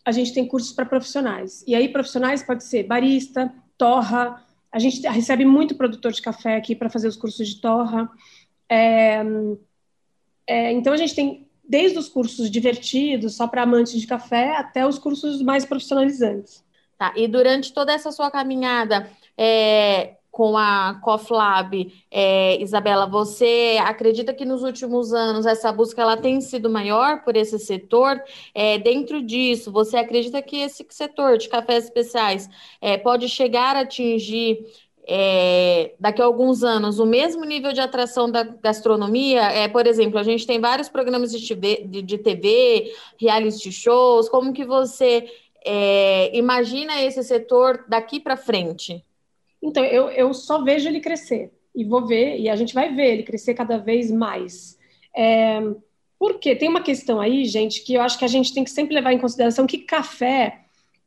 a 0.04 0.10
gente 0.10 0.34
tem 0.34 0.44
cursos 0.44 0.72
para 0.72 0.84
profissionais. 0.84 1.62
E 1.68 1.76
aí 1.76 1.88
profissionais 1.88 2.42
pode 2.42 2.64
ser 2.64 2.82
barista, 2.82 3.54
torra, 3.78 4.44
A 4.72 4.78
gente 4.78 5.06
recebe 5.06 5.44
muito 5.44 5.74
produtor 5.74 6.12
de 6.12 6.22
café 6.22 6.56
aqui 6.56 6.74
para 6.74 6.90
fazer 6.90 7.06
os 7.06 7.16
cursos 7.16 7.46
de 7.46 7.60
torra. 7.60 8.10
É, 8.68 9.22
é, 10.46 10.72
então, 10.72 10.92
a 10.92 10.96
gente 10.96 11.14
tem 11.14 11.46
desde 11.62 11.98
os 11.98 12.08
cursos 12.08 12.50
divertidos, 12.50 13.36
só 13.36 13.46
para 13.46 13.62
amantes 13.62 14.00
de 14.00 14.06
café, 14.06 14.56
até 14.56 14.86
os 14.86 14.98
cursos 14.98 15.42
mais 15.42 15.64
profissionalizantes. 15.64 16.64
Tá, 16.98 17.12
e 17.16 17.26
durante 17.26 17.72
toda 17.72 17.92
essa 17.92 18.12
sua 18.12 18.30
caminhada, 18.30 19.10
é, 19.36 20.16
com 20.32 20.56
a 20.56 20.98
CoffLab, 21.04 21.92
é, 22.10 22.60
Isabela, 22.60 23.06
você 23.06 23.78
acredita 23.82 24.32
que 24.32 24.46
nos 24.46 24.62
últimos 24.62 25.12
anos 25.12 25.44
essa 25.44 25.70
busca 25.70 26.00
ela 26.00 26.16
tem 26.16 26.40
sido 26.40 26.70
maior 26.70 27.22
por 27.22 27.36
esse 27.36 27.58
setor? 27.58 28.18
É, 28.54 28.78
dentro 28.78 29.22
disso, 29.22 29.70
você 29.70 29.98
acredita 29.98 30.40
que 30.40 30.56
esse 30.56 30.86
setor 30.88 31.36
de 31.36 31.50
cafés 31.50 31.84
especiais 31.84 32.48
é, 32.80 32.96
pode 32.96 33.28
chegar 33.28 33.76
a 33.76 33.80
atingir 33.80 34.64
é, 35.06 35.94
daqui 36.00 36.22
a 36.22 36.24
alguns 36.24 36.62
anos 36.62 36.98
o 36.98 37.04
mesmo 37.04 37.44
nível 37.44 37.74
de 37.74 37.82
atração 37.82 38.30
da 38.30 38.42
gastronomia? 38.42 39.42
É, 39.42 39.68
por 39.68 39.86
exemplo, 39.86 40.18
a 40.18 40.22
gente 40.22 40.46
tem 40.46 40.58
vários 40.58 40.88
programas 40.88 41.30
de 41.30 41.46
TV, 41.46 41.84
de, 41.86 42.00
de 42.00 42.16
TV 42.16 42.90
reality 43.20 43.70
shows. 43.70 44.30
Como 44.30 44.54
que 44.54 44.64
você 44.64 45.28
é, 45.62 46.34
imagina 46.34 47.02
esse 47.02 47.22
setor 47.22 47.84
daqui 47.86 48.18
para 48.18 48.34
frente? 48.34 49.04
Então, 49.62 49.84
eu, 49.84 50.08
eu 50.10 50.34
só 50.34 50.62
vejo 50.62 50.88
ele 50.88 51.00
crescer. 51.00 51.52
E 51.74 51.84
vou 51.84 52.06
ver, 52.06 52.38
e 52.38 52.48
a 52.48 52.56
gente 52.56 52.74
vai 52.74 52.94
ver 52.94 53.12
ele 53.12 53.22
crescer 53.22 53.54
cada 53.54 53.78
vez 53.78 54.10
mais. 54.10 54.78
É, 55.16 55.60
porque 56.18 56.54
tem 56.54 56.68
uma 56.68 56.82
questão 56.82 57.20
aí, 57.20 57.44
gente, 57.44 57.82
que 57.82 57.94
eu 57.94 58.02
acho 58.02 58.18
que 58.18 58.24
a 58.24 58.28
gente 58.28 58.52
tem 58.52 58.64
que 58.64 58.70
sempre 58.70 58.94
levar 58.94 59.12
em 59.12 59.18
consideração 59.18 59.66
que 59.66 59.78
café 59.78 60.60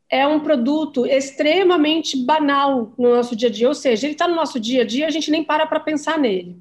é 0.09 0.25
um 0.27 0.39
produto 0.39 1.05
extremamente 1.05 2.17
banal 2.17 2.93
no 2.97 3.15
nosso 3.15 3.35
dia 3.35 3.49
a 3.49 3.51
dia. 3.51 3.67
Ou 3.67 3.73
seja, 3.73 4.07
ele 4.07 4.13
está 4.13 4.27
no 4.27 4.35
nosso 4.35 4.59
dia 4.59 4.81
a 4.81 4.85
dia, 4.85 5.07
a 5.07 5.11
gente 5.11 5.31
nem 5.31 5.43
para 5.43 5.65
para 5.65 5.79
pensar 5.79 6.17
nele. 6.17 6.57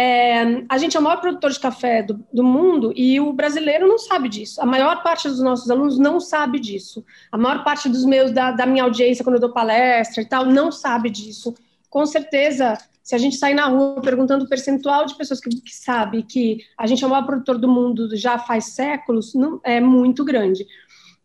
É, 0.00 0.62
a 0.68 0.78
gente 0.78 0.96
é 0.96 1.00
o 1.00 1.02
maior 1.02 1.20
produtor 1.20 1.50
de 1.50 1.58
café 1.58 2.04
do, 2.04 2.24
do, 2.32 2.44
mundo 2.44 2.92
e 2.94 3.18
o 3.18 3.32
brasileiro 3.32 3.88
não 3.88 3.98
sabe 3.98 4.28
disso. 4.28 4.62
A 4.62 4.64
maior 4.64 5.02
parte 5.02 5.28
dos 5.28 5.40
nossos 5.40 5.68
alunos 5.68 5.98
não 5.98 6.20
sabe 6.20 6.60
disso. 6.60 7.04
A 7.32 7.36
maior 7.36 7.64
parte 7.64 7.88
dos 7.88 8.04
meus, 8.04 8.30
da, 8.30 8.52
da 8.52 8.64
minha 8.64 8.84
audiência, 8.84 9.24
quando 9.24 9.34
eu 9.34 9.40
dou 9.40 9.52
palestra 9.52 10.22
e 10.22 10.24
tal, 10.24 10.46
não 10.46 10.70
sabe 10.70 11.10
disso. 11.10 11.52
Com 11.90 12.06
certeza, 12.06 12.78
se 13.02 13.12
a 13.16 13.18
gente 13.18 13.34
sair 13.34 13.54
na 13.54 13.66
rua 13.66 14.00
perguntando 14.00 14.44
o 14.44 14.48
percentual 14.48 15.04
de 15.04 15.16
pessoas 15.16 15.40
que, 15.40 15.50
que 15.50 15.74
sabe 15.74 16.22
que 16.22 16.58
a 16.78 16.86
gente 16.86 17.02
é 17.02 17.06
o 17.08 17.10
maior 17.10 17.26
produtor 17.26 17.58
do 17.58 17.66
mundo 17.66 18.16
já 18.16 18.38
faz 18.38 18.66
séculos, 18.66 19.34
não, 19.34 19.60
é 19.64 19.80
muito 19.80 20.24
grande. 20.24 20.64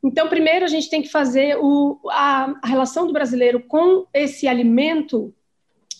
Então, 0.03 0.27
primeiro, 0.27 0.65
a 0.65 0.68
gente 0.68 0.89
tem 0.89 1.03
que 1.03 1.10
fazer 1.10 1.60
o, 1.62 2.00
a, 2.10 2.56
a 2.60 2.68
relação 2.68 3.06
do 3.06 3.13
brasileiro 3.13 3.60
com 3.60 4.08
esse 4.12 4.48
alimento 4.48 5.32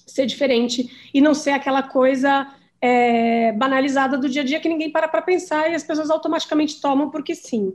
ser 0.08 0.26
diferente 0.26 0.90
e 1.14 1.22
não 1.22 1.36
ser 1.36 1.52
aquela 1.52 1.84
coisa 1.84 2.52
é, 2.84 3.54
banalizada 3.54 4.18
do 4.18 4.28
dia 4.28 4.42
a 4.42 4.46
dia 4.46 4.60
que 4.60 4.68
ninguém 4.68 4.92
para 4.92 5.08
para 5.08 5.22
pensar 5.22 5.72
e 5.72 5.76
as 5.76 5.86
pessoas 5.86 6.10
automaticamente 6.10 6.82
tomam 6.82 7.10
porque 7.10 7.34
sim. 7.34 7.74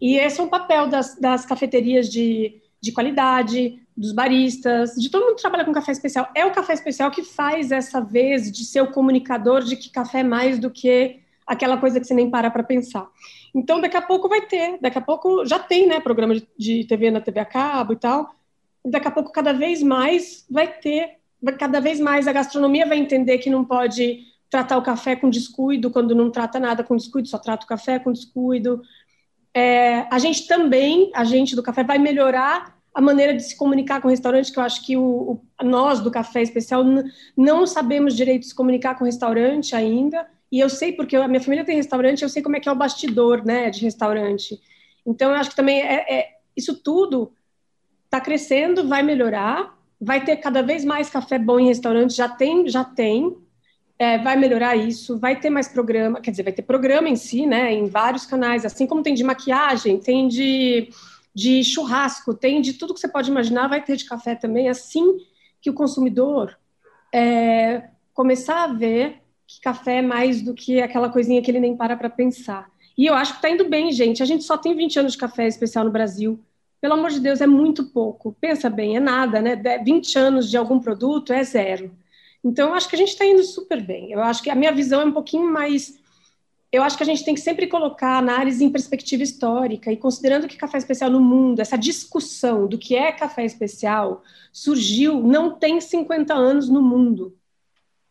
E 0.00 0.16
esse 0.16 0.40
é 0.40 0.42
um 0.42 0.48
papel 0.48 0.88
das, 0.88 1.14
das 1.20 1.46
cafeterias 1.46 2.08
de, 2.08 2.60
de 2.80 2.90
qualidade, 2.90 3.80
dos 3.96 4.12
baristas, 4.12 4.94
de 4.96 5.08
todo 5.08 5.22
mundo 5.22 5.36
que 5.36 5.42
trabalha 5.42 5.64
com 5.64 5.72
café 5.72 5.92
especial. 5.92 6.28
É 6.34 6.44
o 6.44 6.50
café 6.50 6.72
especial 6.72 7.12
que 7.12 7.22
faz 7.22 7.70
essa 7.70 8.00
vez 8.00 8.50
de 8.50 8.64
ser 8.64 8.80
o 8.80 8.90
comunicador 8.90 9.62
de 9.62 9.76
que 9.76 9.88
café 9.88 10.18
é 10.18 10.24
mais 10.24 10.58
do 10.58 10.68
que 10.68 11.20
aquela 11.46 11.76
coisa 11.76 12.00
que 12.00 12.06
você 12.06 12.14
nem 12.14 12.28
para 12.28 12.50
para 12.50 12.64
pensar. 12.64 13.06
Então, 13.54 13.80
daqui 13.80 13.96
a 13.96 14.02
pouco 14.02 14.28
vai 14.28 14.40
ter, 14.40 14.78
daqui 14.80 14.98
a 14.98 15.02
pouco 15.02 15.46
já 15.46 15.60
tem, 15.60 15.86
né, 15.86 16.00
programa 16.00 16.34
de, 16.34 16.48
de 16.58 16.84
TV 16.86 17.12
na 17.12 17.20
TV 17.20 17.38
a 17.38 17.44
cabo 17.44 17.92
e 17.92 17.96
tal. 17.96 18.34
Daqui 18.84 19.06
a 19.06 19.12
pouco, 19.12 19.30
cada 19.30 19.52
vez 19.52 19.80
mais, 19.80 20.44
vai 20.50 20.66
ter 20.66 21.20
cada 21.58 21.80
vez 21.80 21.98
mais 21.98 22.28
a 22.28 22.32
gastronomia 22.32 22.86
vai 22.86 22.98
entender 22.98 23.38
que 23.38 23.48
não 23.48 23.64
pode 23.64 24.28
tratar 24.50 24.76
o 24.76 24.82
café 24.82 25.14
com 25.14 25.30
descuido, 25.30 25.90
quando 25.90 26.14
não 26.14 26.30
trata 26.30 26.58
nada 26.58 26.82
com 26.82 26.96
descuido, 26.96 27.28
só 27.28 27.38
trata 27.38 27.64
o 27.64 27.68
café 27.68 27.98
com 27.98 28.12
descuido. 28.12 28.82
É, 29.54 30.06
a 30.10 30.18
gente 30.18 30.46
também, 30.46 31.10
a 31.14 31.24
gente 31.24 31.54
do 31.54 31.62
café, 31.62 31.84
vai 31.84 31.98
melhorar 31.98 32.76
a 32.92 33.00
maneira 33.00 33.32
de 33.32 33.42
se 33.42 33.56
comunicar 33.56 34.00
com 34.00 34.08
o 34.08 34.10
restaurante, 34.10 34.52
que 34.52 34.58
eu 34.58 34.62
acho 34.62 34.84
que 34.84 34.96
o, 34.96 35.40
o 35.60 35.64
nós 35.64 36.00
do 36.00 36.10
café 36.10 36.42
especial 36.42 36.84
não 37.36 37.66
sabemos 37.66 38.16
direito 38.16 38.46
se 38.46 38.54
comunicar 38.54 38.96
com 38.96 39.04
o 39.04 39.06
restaurante 39.06 39.76
ainda. 39.76 40.26
E 40.50 40.58
eu 40.58 40.68
sei 40.68 40.92
porque 40.92 41.14
a 41.14 41.28
minha 41.28 41.40
família 41.40 41.64
tem 41.64 41.76
restaurante, 41.76 42.22
eu 42.22 42.28
sei 42.28 42.42
como 42.42 42.56
é 42.56 42.60
que 42.60 42.68
é 42.68 42.72
o 42.72 42.76
bastidor, 42.76 43.44
né, 43.44 43.70
de 43.70 43.80
restaurante. 43.82 44.60
Então 45.06 45.30
eu 45.30 45.36
acho 45.36 45.50
que 45.50 45.56
também 45.56 45.80
é, 45.80 46.12
é 46.12 46.28
isso 46.56 46.82
tudo 46.82 47.32
está 48.06 48.20
crescendo, 48.20 48.88
vai 48.88 49.04
melhorar 49.04 49.78
vai 50.00 50.24
ter 50.24 50.36
cada 50.36 50.62
vez 50.62 50.84
mais 50.84 51.10
café 51.10 51.38
bom 51.38 51.60
em 51.60 51.66
restaurante, 51.66 52.14
já 52.14 52.28
tem, 52.28 52.66
já 52.68 52.82
tem, 52.82 53.36
é, 54.00 54.16
vai 54.16 54.34
melhorar 54.34 54.76
isso, 54.76 55.18
vai 55.18 55.38
ter 55.38 55.50
mais 55.50 55.68
programa, 55.68 56.22
quer 56.22 56.30
dizer, 56.30 56.42
vai 56.42 56.54
ter 56.54 56.62
programa 56.62 57.06
em 57.06 57.16
si, 57.16 57.44
né, 57.46 57.70
em 57.70 57.86
vários 57.86 58.24
canais, 58.24 58.64
assim 58.64 58.86
como 58.86 59.02
tem 59.02 59.12
de 59.12 59.22
maquiagem, 59.22 60.00
tem 60.00 60.26
de, 60.26 60.88
de 61.34 61.62
churrasco, 61.62 62.32
tem 62.32 62.62
de 62.62 62.72
tudo 62.72 62.94
que 62.94 63.00
você 63.00 63.08
pode 63.08 63.30
imaginar, 63.30 63.68
vai 63.68 63.84
ter 63.84 63.96
de 63.96 64.06
café 64.06 64.34
também, 64.34 64.70
assim 64.70 65.18
que 65.60 65.68
o 65.68 65.74
consumidor 65.74 66.58
é, 67.12 67.90
começar 68.14 68.64
a 68.64 68.72
ver 68.72 69.18
que 69.46 69.60
café 69.60 69.98
é 69.98 70.02
mais 70.02 70.40
do 70.40 70.54
que 70.54 70.80
aquela 70.80 71.10
coisinha 71.10 71.42
que 71.42 71.50
ele 71.50 71.60
nem 71.60 71.76
para 71.76 71.94
para 71.94 72.08
pensar. 72.08 72.70
E 72.96 73.04
eu 73.04 73.12
acho 73.12 73.32
que 73.32 73.38
está 73.38 73.50
indo 73.50 73.68
bem, 73.68 73.92
gente. 73.92 74.22
A 74.22 74.26
gente 74.26 74.44
só 74.44 74.56
tem 74.56 74.74
20 74.74 75.00
anos 75.00 75.12
de 75.12 75.18
café 75.18 75.46
especial 75.46 75.84
no 75.84 75.90
Brasil 75.90 76.40
pelo 76.80 76.94
amor 76.94 77.10
de 77.10 77.20
Deus, 77.20 77.42
é 77.42 77.46
muito 77.46 77.84
pouco. 77.90 78.34
Pensa 78.40 78.70
bem, 78.70 78.96
é 78.96 79.00
nada, 79.00 79.42
né? 79.42 79.54
20 79.84 80.18
anos 80.18 80.48
de 80.48 80.56
algum 80.56 80.80
produto 80.80 81.32
é 81.32 81.44
zero. 81.44 81.90
Então, 82.42 82.68
eu 82.68 82.74
acho 82.74 82.88
que 82.88 82.96
a 82.96 82.98
gente 82.98 83.10
está 83.10 83.24
indo 83.24 83.42
super 83.42 83.82
bem. 83.82 84.12
Eu 84.12 84.22
acho 84.22 84.42
que 84.42 84.50
a 84.50 84.54
minha 84.54 84.72
visão 84.72 85.00
é 85.02 85.04
um 85.04 85.12
pouquinho 85.12 85.50
mais. 85.50 85.98
Eu 86.72 86.82
acho 86.82 86.96
que 86.96 87.02
a 87.02 87.06
gente 87.06 87.24
tem 87.24 87.34
que 87.34 87.40
sempre 87.40 87.66
colocar 87.66 88.14
a 88.14 88.18
análise 88.18 88.64
em 88.64 88.70
perspectiva 88.70 89.22
histórica 89.22 89.92
e 89.92 89.96
considerando 89.96 90.48
que 90.48 90.56
café 90.56 90.78
especial 90.78 91.10
no 91.10 91.20
mundo, 91.20 91.60
essa 91.60 91.76
discussão 91.76 92.66
do 92.66 92.78
que 92.78 92.96
é 92.96 93.12
café 93.12 93.44
especial 93.44 94.22
surgiu 94.52 95.20
não 95.20 95.58
tem 95.58 95.80
50 95.80 96.32
anos 96.32 96.68
no 96.68 96.80
mundo. 96.80 97.36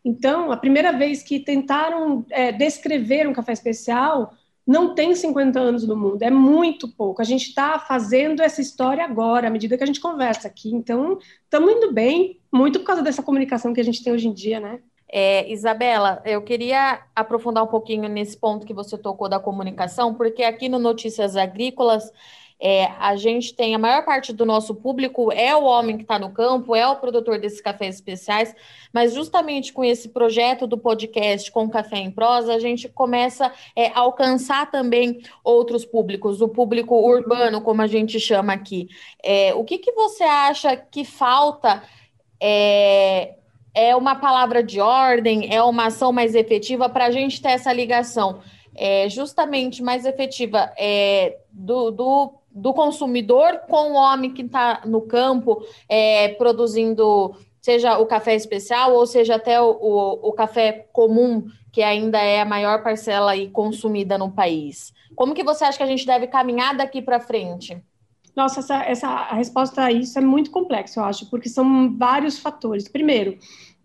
Então, 0.04 0.52
a 0.52 0.58
primeira 0.58 0.92
vez 0.92 1.24
que 1.24 1.40
tentaram 1.40 2.26
é, 2.30 2.52
descrever 2.52 3.28
um 3.28 3.34
café 3.34 3.54
especial 3.54 4.34
não 4.70 4.94
tem 4.94 5.16
50 5.16 5.60
anos 5.60 5.88
no 5.88 5.96
mundo, 5.96 6.22
é 6.22 6.30
muito 6.30 6.88
pouco. 6.88 7.24
A 7.24 7.26
gente 7.26 7.48
está 7.48 7.80
fazendo 7.80 8.44
essa 8.44 8.62
história 8.62 9.04
agora, 9.04 9.48
à 9.48 9.50
medida 9.50 9.76
que 9.76 9.84
a 9.84 9.88
gente 9.88 10.00
conversa 10.00 10.48
aqui. 10.48 10.70
Então, 10.70 11.18
estamos 11.44 11.72
indo 11.72 11.92
bem, 11.92 12.40
muito 12.52 12.78
por 12.78 12.86
causa 12.86 13.02
dessa 13.02 13.24
comunicação 13.24 13.74
que 13.74 13.82
a 13.82 13.84
gente 13.84 14.04
tem 14.04 14.14
hoje 14.14 14.28
em 14.28 14.34
dia, 14.34 14.60
né? 14.60 14.80
É, 15.12 15.52
Isabela, 15.52 16.22
eu 16.24 16.44
queria 16.44 17.02
aprofundar 17.16 17.64
um 17.64 17.68
pouquinho 17.68 18.08
nesse 18.08 18.38
ponto 18.38 18.64
que 18.64 18.72
você 18.72 18.96
tocou 18.96 19.28
da 19.28 19.40
comunicação, 19.40 20.14
porque 20.14 20.44
aqui 20.44 20.70
no 20.70 20.78
Notícias 20.78 21.36
Agrícolas 21.36 22.12
é, 22.62 22.92
a 23.00 23.16
gente 23.16 23.54
tem 23.54 23.74
a 23.74 23.80
maior 23.80 24.04
parte 24.04 24.34
do 24.34 24.46
nosso 24.46 24.76
público 24.76 25.32
é 25.32 25.56
o 25.56 25.64
homem 25.64 25.96
que 25.96 26.04
está 26.04 26.20
no 26.20 26.32
campo, 26.32 26.76
é 26.76 26.86
o 26.86 26.98
produtor 26.98 27.40
desses 27.40 27.62
cafés 27.62 27.96
especiais, 27.96 28.54
mas 28.92 29.14
justamente 29.14 29.72
com 29.72 29.84
esse 29.84 30.10
projeto 30.10 30.68
do 30.68 30.78
podcast 30.78 31.50
com 31.52 31.70
Café 31.70 31.98
em 32.00 32.12
Prosa, 32.12 32.54
a 32.54 32.60
gente 32.60 32.90
começa 32.90 33.52
é, 33.76 33.88
a 33.88 34.00
alcançar 34.00 34.70
também 34.70 35.22
outros 35.42 35.86
públicos, 35.86 36.42
o 36.42 36.50
público 36.50 36.96
urbano, 36.96 37.62
como 37.62 37.82
a 37.82 37.88
gente 37.88 38.20
chama 38.20 38.52
aqui. 38.52 38.90
É, 39.24 39.54
o 39.54 39.64
que, 39.64 39.78
que 39.78 39.94
você 39.94 40.24
acha 40.24 40.76
que 40.76 41.06
falta? 41.06 41.82
É, 42.42 43.36
é 43.74 43.96
uma 43.96 44.16
palavra 44.16 44.62
de 44.62 44.82
ordem, 44.82 45.54
é 45.54 45.62
uma 45.64 45.86
ação 45.86 46.12
mais 46.12 46.36
efetiva 46.36 46.90
para 46.90 47.06
a 47.06 47.12
gente 47.12 47.42
ter 47.42 47.50
essa 47.50 47.72
ligação 47.72 48.42
é, 48.76 49.10
justamente 49.10 49.84
mais 49.84 50.06
efetiva 50.06 50.72
é, 50.78 51.38
do, 51.52 51.92
do 51.92 52.39
do 52.52 52.74
consumidor 52.74 53.62
com 53.70 53.92
o 53.92 53.96
homem 53.96 54.34
que 54.34 54.42
está 54.42 54.82
no 54.86 55.02
campo 55.02 55.64
é, 55.88 56.30
produzindo, 56.30 57.36
seja 57.62 57.98
o 57.98 58.06
café 58.06 58.36
especial 58.36 58.94
ou 58.94 59.06
seja 59.06 59.36
até 59.36 59.62
o, 59.62 59.70
o, 59.70 60.30
o, 60.30 60.34
café 60.34 60.88
comum, 60.92 61.46
que 61.72 61.82
ainda 61.82 62.20
é 62.20 62.42
a 62.42 62.46
maior 62.46 62.84
parcela 62.84 63.36
e 63.36 63.50
consumida 63.50 64.18
no 64.18 64.32
país. 64.32 64.94
Como 65.16 65.34
que 65.34 65.44
você 65.44 65.64
acha 65.64 65.78
que 65.78 65.84
a 65.84 65.88
gente 65.88 66.06
deve 66.06 66.28
caminhar 66.28 66.76
daqui 66.76 67.02
para 67.02 67.20
frente? 67.20 67.82
Nossa, 68.36 68.62
essa, 68.62 68.84
essa 68.84 69.08
a 69.08 69.36
resposta 69.36 69.84
a 69.84 69.92
isso 69.92 70.18
é 70.18 70.22
muito 70.22 70.52
complexa, 70.52 71.00
eu 71.00 71.04
acho, 71.04 71.30
porque 71.30 71.50
são 71.50 71.96
vários 71.98 72.40
fatores. 72.40 72.88
Primeiro, 72.88 73.38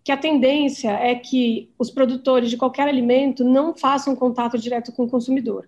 que 0.03 0.11
a 0.11 0.17
tendência 0.17 0.91
é 0.91 1.15
que 1.15 1.71
os 1.79 1.89
produtores 1.89 2.49
de 2.49 2.57
qualquer 2.57 2.87
alimento 2.87 3.43
não 3.43 3.75
façam 3.75 4.15
contato 4.15 4.57
direto 4.57 4.91
com 4.91 5.03
o 5.03 5.09
consumidor. 5.09 5.67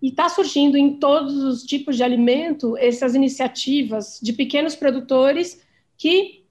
E 0.00 0.08
está 0.08 0.28
surgindo 0.28 0.76
em 0.76 0.94
todos 0.94 1.34
os 1.42 1.62
tipos 1.62 1.96
de 1.96 2.02
alimento 2.02 2.76
essas 2.76 3.14
iniciativas 3.14 4.18
de 4.22 4.32
pequenos 4.32 4.76
produtores 4.76 5.60
que, 5.96 6.44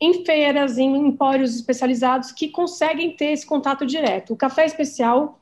em 0.00 0.24
feiras, 0.24 0.78
em 0.78 0.94
empórios 0.96 1.56
especializados, 1.56 2.30
que 2.30 2.48
conseguem 2.48 3.16
ter 3.16 3.32
esse 3.32 3.44
contato 3.44 3.84
direto. 3.84 4.32
O 4.32 4.36
café 4.36 4.64
especial 4.64 5.40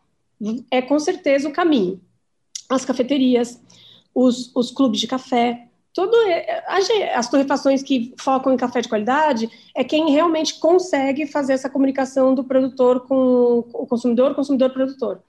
é 0.70 0.80
com 0.80 0.98
certeza 0.98 1.48
o 1.48 1.52
caminho. 1.52 2.00
As 2.68 2.84
cafeterias, 2.84 3.60
os, 4.14 4.50
os 4.54 4.70
clubes 4.70 4.98
de 4.98 5.06
café, 5.06 5.68
todo 5.92 6.16
as 7.14 7.28
torrefações 7.28 7.82
que 7.82 8.14
focam 8.18 8.52
em 8.52 8.56
café 8.56 8.80
de 8.80 8.88
qualidade 8.88 9.50
é 9.76 9.84
quem 9.84 10.10
realmente 10.10 10.58
consegue 10.58 11.26
fazer 11.26 11.52
essa 11.52 11.68
comunicação 11.68 12.34
do 12.34 12.44
produtor 12.44 13.00
com 13.06 13.58
o 13.72 13.86
consumidor, 13.86 14.34
consumidor 14.34 14.70
produtor. 14.70 15.22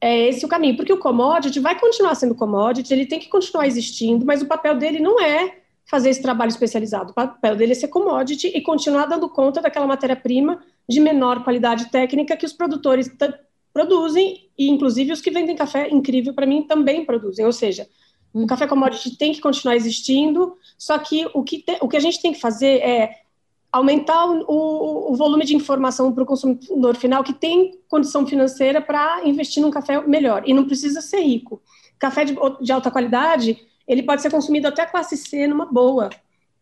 É 0.00 0.28
esse 0.28 0.46
o 0.46 0.48
caminho, 0.48 0.76
porque 0.76 0.92
o 0.92 0.98
commodity 0.98 1.60
vai 1.60 1.78
continuar 1.78 2.14
sendo 2.14 2.34
commodity, 2.34 2.92
ele 2.92 3.04
tem 3.04 3.18
que 3.18 3.28
continuar 3.28 3.66
existindo, 3.66 4.24
mas 4.24 4.40
o 4.40 4.46
papel 4.46 4.76
dele 4.76 4.98
não 4.98 5.20
é 5.20 5.58
fazer 5.84 6.08
esse 6.08 6.22
trabalho 6.22 6.48
especializado. 6.48 7.10
O 7.10 7.14
papel 7.14 7.54
dele 7.56 7.72
é 7.72 7.74
ser 7.74 7.88
commodity 7.88 8.48
e 8.48 8.62
continuar 8.62 9.06
dando 9.06 9.28
conta 9.28 9.60
daquela 9.60 9.86
matéria-prima 9.86 10.62
de 10.88 11.00
menor 11.00 11.44
qualidade 11.44 11.90
técnica 11.90 12.36
que 12.36 12.46
os 12.46 12.52
produtores 12.52 13.10
produzem, 13.72 14.48
e 14.56 14.68
inclusive 14.70 15.12
os 15.12 15.20
que 15.20 15.30
vendem 15.30 15.54
café 15.54 15.88
incrível 15.90 16.32
para 16.32 16.46
mim 16.46 16.62
também 16.62 17.04
produzem. 17.04 17.44
Ou 17.44 17.52
seja, 17.52 17.86
o 18.32 18.46
café 18.46 18.66
commodity 18.66 19.16
tem 19.16 19.32
que 19.32 19.40
continuar 19.40 19.76
existindo, 19.76 20.56
só 20.78 20.98
que 20.98 21.26
o 21.34 21.42
que, 21.42 21.64
o 21.80 21.88
que 21.88 21.96
a 21.96 22.00
gente 22.00 22.22
tem 22.22 22.32
que 22.32 22.40
fazer 22.40 22.80
é 22.80 23.16
aumentar 23.72 24.26
o, 24.26 25.12
o 25.12 25.16
volume 25.16 25.44
de 25.44 25.54
informação 25.54 26.12
para 26.12 26.22
o 26.22 26.26
consumidor 26.26 26.96
final 26.96 27.22
que 27.22 27.32
tem 27.32 27.78
condição 27.88 28.26
financeira 28.26 28.80
para 28.80 29.22
investir 29.24 29.62
num 29.62 29.70
café 29.70 30.00
melhor, 30.00 30.42
e 30.46 30.52
não 30.52 30.64
precisa 30.64 31.00
ser 31.00 31.20
rico. 31.20 31.62
Café 31.98 32.24
de, 32.24 32.36
de 32.60 32.72
alta 32.72 32.90
qualidade, 32.90 33.58
ele 33.86 34.02
pode 34.02 34.22
ser 34.22 34.30
consumido 34.30 34.66
até 34.66 34.84
classe 34.86 35.16
C 35.16 35.46
numa 35.46 35.66
boa, 35.66 36.10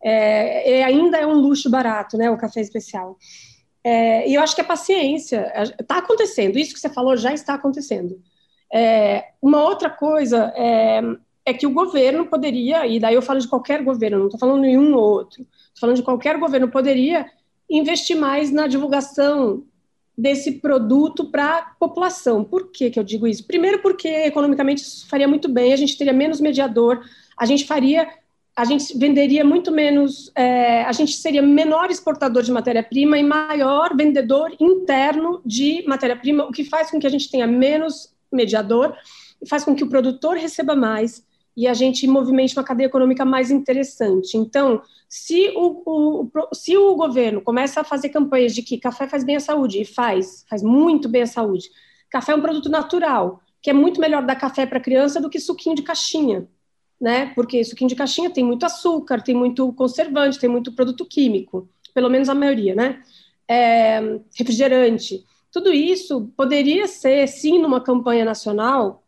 é, 0.03 0.85
ainda 0.85 1.19
é 1.19 1.27
um 1.27 1.35
luxo 1.35 1.71
barato, 1.71 2.17
né, 2.17 2.31
o 2.31 2.37
café 2.37 2.61
especial. 2.61 3.17
É, 3.83 4.29
e 4.29 4.35
eu 4.35 4.43
acho 4.43 4.55
que 4.55 4.61
a 4.61 4.65
paciência 4.65 5.53
está 5.81 5.99
acontecendo, 5.99 6.59
isso 6.59 6.75
que 6.75 6.81
você 6.81 6.89
falou 6.89 7.17
já 7.17 7.33
está 7.33 7.55
acontecendo. 7.55 8.21
É, 8.73 9.29
uma 9.41 9.63
outra 9.63 9.89
coisa 9.89 10.53
é, 11.49 11.55
que 11.55 11.67
o 11.67 11.71
governo 11.71 12.27
poderia, 12.27 12.87
e 12.87 13.01
daí 13.01 13.15
eu 13.15 13.23
falo 13.23 13.41
de 13.41 13.49
qualquer 13.49 13.83
governo, 13.83 14.19
não 14.19 14.27
estou 14.27 14.39
falando 14.39 14.63
de 14.63 14.77
ou 14.77 15.01
outro, 15.01 15.41
estou 15.41 15.81
falando 15.81 15.97
de 15.97 16.03
qualquer 16.03 16.39
governo, 16.39 16.69
poderia 16.69 17.27
investir 17.71 18.17
mais 18.17 18.51
na 18.51 18.67
divulgação 18.67 19.65
desse 20.17 20.53
produto 20.53 21.31
para 21.31 21.59
a 21.59 21.63
população. 21.63 22.45
Por 22.45 22.71
que, 22.71 22.91
que 22.91 22.99
eu 22.99 23.05
digo 23.05 23.27
isso? 23.27 23.47
Primeiro, 23.47 23.81
porque 23.81 24.09
economicamente 24.09 24.83
isso 24.83 25.09
faria 25.09 25.27
muito 25.27 25.49
bem, 25.49 25.73
a 25.73 25.77
gente 25.77 25.97
teria 25.97 26.13
menos 26.13 26.39
mediador, 26.39 27.01
a 27.37 27.47
gente 27.47 27.65
faria, 27.65 28.07
a 28.55 28.65
gente 28.67 28.99
venderia 28.99 29.43
muito 29.43 29.73
menos, 29.73 30.31
é, 30.35 30.83
a 30.83 30.93
gente 30.93 31.13
seria 31.13 31.41
menor 31.41 31.91
exportador 31.91 32.43
de 32.43 32.53
matéria-prima 32.53 33.17
e 33.17 33.23
maior 33.23 33.97
vendedor 33.97 34.55
interno 34.61 35.41
de 35.47 35.83
matéria-prima, 35.87 36.45
o 36.45 36.53
que 36.53 36.65
faz 36.65 36.91
com 36.91 36.99
que 36.99 37.07
a 37.07 37.11
gente 37.11 37.31
tenha 37.31 37.47
menos 37.47 38.13
mediador, 38.31 38.95
faz 39.47 39.65
com 39.65 39.75
que 39.75 39.85
o 39.85 39.89
produtor 39.89 40.37
receba 40.37 40.75
mais, 40.75 41.27
e 41.59 41.67
a 41.67 41.75
gente 41.75 42.07
movimente 42.07 42.57
uma 42.57 42.63
cadeia 42.63 42.87
econômica 42.87 43.25
mais 43.25 43.51
interessante. 43.51 44.37
Então, 44.37 44.81
se 45.09 45.53
o, 45.57 45.83
o, 45.85 46.31
se 46.55 46.77
o 46.77 46.95
governo 46.95 47.41
começa 47.41 47.81
a 47.81 47.85
fazer 47.85 48.11
campanhas 48.11 48.55
de 48.55 48.63
que 48.63 48.79
café 48.79 49.09
faz 49.09 49.25
bem 49.25 49.35
à 49.35 49.41
saúde, 49.41 49.83
e 49.83 49.85
faz, 49.85 50.45
faz 50.49 50.63
muito 50.63 51.09
bem 51.09 51.23
à 51.23 51.27
saúde, 51.27 51.69
café 52.09 52.31
é 52.31 52.37
um 52.37 52.41
produto 52.41 52.69
natural, 52.69 53.41
que 53.61 53.71
é 53.71 53.73
muito 53.73 54.01
melhor 54.01 54.25
dar 54.25 54.37
café 54.37 54.67
para 54.67 54.79
criança 54.79 55.21
do 55.21 55.29
que 55.29 55.41
suquinho 55.41 55.75
de 55.75 55.83
caixinha, 55.83 56.49
né? 57.01 57.33
Porque 57.35 57.65
suquinho 57.65 57.89
de 57.89 57.97
caixinha 57.97 58.31
tem 58.31 58.45
muito 58.45 58.65
açúcar, 58.65 59.21
tem 59.21 59.35
muito 59.35 59.73
conservante, 59.73 60.39
tem 60.39 60.49
muito 60.49 60.77
produto 60.77 61.05
químico, 61.05 61.69
pelo 61.93 62.09
menos 62.09 62.29
a 62.29 62.37
maioria, 62.37 62.77
né? 62.77 63.03
É, 63.49 64.21
refrigerante. 64.39 65.25
Tudo 65.51 65.73
isso 65.73 66.33
poderia 66.37 66.87
ser, 66.87 67.27
sim, 67.27 67.59
numa 67.59 67.81
campanha 67.81 68.25
nacional, 68.25 69.03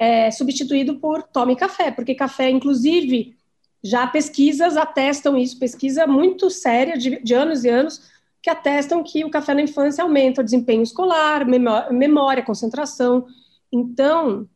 é, 0.00 0.30
substituído 0.30 0.96
por 0.96 1.22
tome 1.22 1.54
café, 1.54 1.90
porque 1.90 2.14
café, 2.14 2.48
inclusive, 2.48 3.36
já 3.84 4.06
pesquisas 4.06 4.74
atestam 4.78 5.36
isso, 5.36 5.58
pesquisa 5.58 6.06
muito 6.06 6.48
séria 6.48 6.96
de, 6.96 7.22
de 7.22 7.34
anos 7.34 7.64
e 7.64 7.68
anos, 7.68 8.10
que 8.42 8.48
atestam 8.48 9.02
que 9.02 9.22
o 9.26 9.30
café 9.30 9.52
na 9.52 9.60
infância 9.60 10.02
aumenta 10.02 10.40
o 10.40 10.44
desempenho 10.44 10.82
escolar, 10.82 11.44
memória, 11.46 12.42
concentração. 12.42 13.26
Então, 13.70 14.48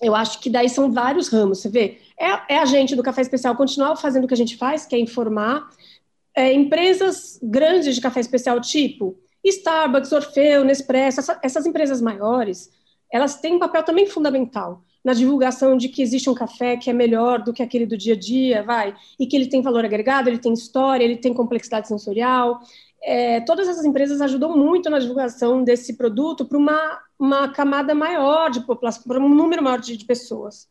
eu 0.00 0.16
acho 0.16 0.40
que 0.40 0.50
daí 0.50 0.68
são 0.68 0.90
vários 0.90 1.28
ramos, 1.28 1.60
você 1.60 1.68
vê. 1.68 1.98
É, 2.18 2.54
é 2.54 2.58
a 2.58 2.64
gente 2.64 2.96
do 2.96 3.04
Café 3.04 3.22
Especial 3.22 3.54
continuar 3.54 3.94
fazendo 3.94 4.24
o 4.24 4.26
que 4.26 4.34
a 4.34 4.36
gente 4.36 4.56
faz, 4.56 4.84
que 4.84 4.96
é 4.96 4.98
informar. 4.98 5.68
É, 6.34 6.52
empresas 6.52 7.38
grandes 7.40 7.94
de 7.94 8.00
café 8.00 8.18
especial, 8.18 8.58
tipo 8.60 9.16
Starbucks, 9.44 10.10
Orfeu, 10.10 10.64
Nespresso, 10.64 11.20
essa, 11.20 11.38
essas 11.42 11.66
empresas 11.66 12.00
maiores, 12.00 12.70
elas 13.12 13.38
têm 13.38 13.54
um 13.54 13.58
papel 13.58 13.82
também 13.82 14.06
fundamental 14.06 14.82
na 15.04 15.12
divulgação 15.12 15.76
de 15.76 15.88
que 15.88 16.00
existe 16.00 16.30
um 16.30 16.34
café 16.34 16.76
que 16.76 16.88
é 16.88 16.92
melhor 16.92 17.42
do 17.42 17.52
que 17.52 17.62
aquele 17.62 17.84
do 17.84 17.96
dia 17.96 18.14
a 18.14 18.16
dia, 18.16 18.62
vai, 18.62 18.94
e 19.18 19.26
que 19.26 19.36
ele 19.36 19.48
tem 19.48 19.60
valor 19.60 19.84
agregado, 19.84 20.28
ele 20.28 20.38
tem 20.38 20.52
história, 20.52 21.04
ele 21.04 21.16
tem 21.16 21.34
complexidade 21.34 21.88
sensorial. 21.88 22.60
É, 23.02 23.40
todas 23.40 23.68
essas 23.68 23.84
empresas 23.84 24.20
ajudam 24.20 24.56
muito 24.56 24.88
na 24.88 25.00
divulgação 25.00 25.64
desse 25.64 25.96
produto 25.96 26.44
para 26.46 26.56
uma, 26.56 27.00
uma 27.18 27.48
camada 27.48 27.94
maior 27.94 28.48
de 28.48 28.60
população, 28.60 29.02
para 29.02 29.18
um 29.18 29.28
número 29.28 29.62
maior 29.62 29.80
de, 29.80 29.96
de 29.96 30.04
pessoas. 30.04 30.68